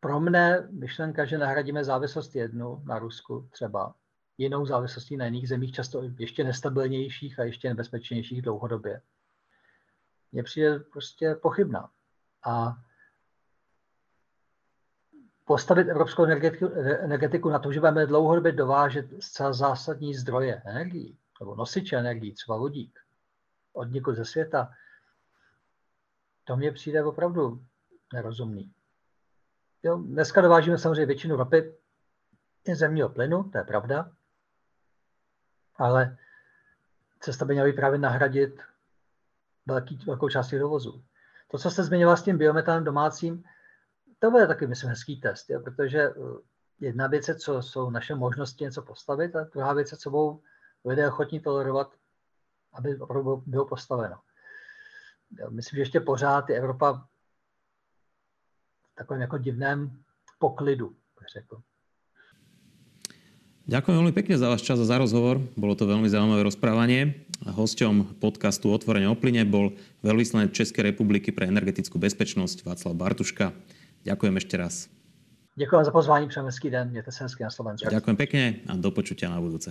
pro 0.00 0.20
mne 0.20 0.68
myšlenka, 0.70 1.24
že 1.24 1.38
nahradíme 1.38 1.84
závislost 1.84 2.34
jednu 2.34 2.82
na 2.84 2.98
Rusku 2.98 3.48
třeba, 3.50 3.94
jinou 4.38 4.66
závislostí 4.66 5.16
na 5.16 5.24
jiných 5.24 5.48
zemích, 5.48 5.72
často 5.72 6.02
ještě 6.18 6.44
nestabilnějších 6.44 7.38
a 7.38 7.44
ještě 7.44 7.68
nebezpečnějších 7.68 8.42
dlouhodobě, 8.42 9.02
mně 10.32 10.42
přijde 10.42 10.78
prostě 10.78 11.34
pochybná. 11.34 11.90
A 12.46 12.76
postavit 15.44 15.88
evropskou 15.88 16.24
energetiku, 16.24 16.66
energetiku 16.74 17.48
na 17.48 17.58
to, 17.58 17.72
že 17.72 17.80
budeme 17.80 18.06
dlouhodobě 18.06 18.52
dovážet 18.52 19.06
zcela 19.22 19.52
zásadní 19.52 20.14
zdroje 20.14 20.62
energií, 20.64 21.18
nebo 21.40 21.54
nosiče 21.54 21.96
energií, 21.96 22.34
třeba 22.34 22.56
vodík, 22.56 23.01
od 23.72 23.84
někud 23.84 24.14
ze 24.14 24.24
světa, 24.24 24.72
to 26.44 26.56
mně 26.56 26.72
přijde 26.72 27.04
opravdu 27.04 27.64
nerozumný. 28.12 28.72
Jo, 29.82 29.96
dneska 29.96 30.40
dovážíme 30.40 30.78
samozřejmě 30.78 31.06
většinu 31.06 31.36
ropy 31.36 31.74
i 32.64 32.74
zemního 32.74 33.08
plynu, 33.08 33.44
to 33.44 33.58
je 33.58 33.64
pravda, 33.64 34.10
ale 35.76 36.18
cesta 37.20 37.44
by 37.44 37.52
měla 37.52 37.68
být 37.68 37.76
právě 37.76 37.98
nahradit 37.98 38.60
velký, 39.66 39.96
velkou 40.06 40.28
část 40.28 40.48
těch 40.48 40.60
dovozů. 40.60 41.04
To, 41.48 41.58
co 41.58 41.70
jste 41.70 41.82
zmiňoval 41.82 42.16
s 42.16 42.22
tím 42.22 42.38
biometánem 42.38 42.84
domácím, 42.84 43.44
to 44.18 44.30
bude 44.30 44.46
taky, 44.46 44.66
myslím, 44.66 44.90
hezký 44.90 45.20
test, 45.20 45.50
jo, 45.50 45.60
protože 45.60 46.00
eh, 46.00 46.12
jedna 46.80 47.06
věc 47.06 47.28
je, 47.28 47.34
co 47.34 47.62
jsou 47.62 47.90
naše 47.90 48.14
možnosti 48.14 48.64
něco 48.64 48.82
postavit, 48.82 49.36
a 49.36 49.44
druhá 49.44 49.72
věc 49.72 49.92
je, 49.92 49.98
co 49.98 50.10
budou 50.10 50.42
lidé 50.84 51.08
ochotní 51.08 51.40
tolerovat 51.40 51.94
aby 52.72 52.96
opravdu 52.96 53.42
bylo 53.46 53.64
postaveno. 53.64 54.16
Myslím, 55.50 55.76
že 55.76 55.82
ještě 55.82 56.00
pořád 56.00 56.50
je 56.50 56.56
Evropa 56.56 56.92
v 56.92 58.94
takovém 58.94 59.20
jako 59.20 59.38
divném 59.38 60.02
poklidu, 60.38 60.88
bych 60.88 61.28
řekl. 61.32 61.62
Ďakujem 63.62 63.94
veľmi 63.94 64.10
pekne 64.10 64.34
za 64.34 64.50
váš 64.50 64.66
čas 64.66 64.74
a 64.82 64.84
za 64.84 64.98
rozhovor. 64.98 65.38
Bolo 65.54 65.78
to 65.78 65.86
veľmi 65.86 66.10
zaujímavé 66.10 66.42
rozprávanie. 66.42 67.30
Hosťom 67.46 68.18
podcastu 68.18 68.74
Otvorenie 68.74 69.06
o 69.06 69.14
plyne 69.14 69.46
bol 69.46 69.78
veľvyslanec 70.02 70.50
Českej 70.50 70.90
republiky 70.90 71.30
pre 71.30 71.46
energetickú 71.46 71.94
bezpečnosť 72.02 72.66
Václav 72.66 72.98
Bartuška. 72.98 73.54
Ďakujem 74.02 74.34
ešte 74.34 74.54
raz. 74.58 74.90
Ďakujem 75.54 75.84
za 75.84 75.92
pozvání, 75.94 76.28
přejem 76.28 76.46
hezký 76.46 76.70
den, 76.70 76.90
mějte 76.90 77.12
se 77.12 77.24
hezky 77.24 77.44
na 77.44 77.50
Slovensku. 77.50 77.86
Ďakujem 77.86 78.16
pekne 78.16 78.42
a 78.66 78.74
do 78.74 78.90
počutia 78.90 79.30
na 79.30 79.38
budúce. 79.38 79.70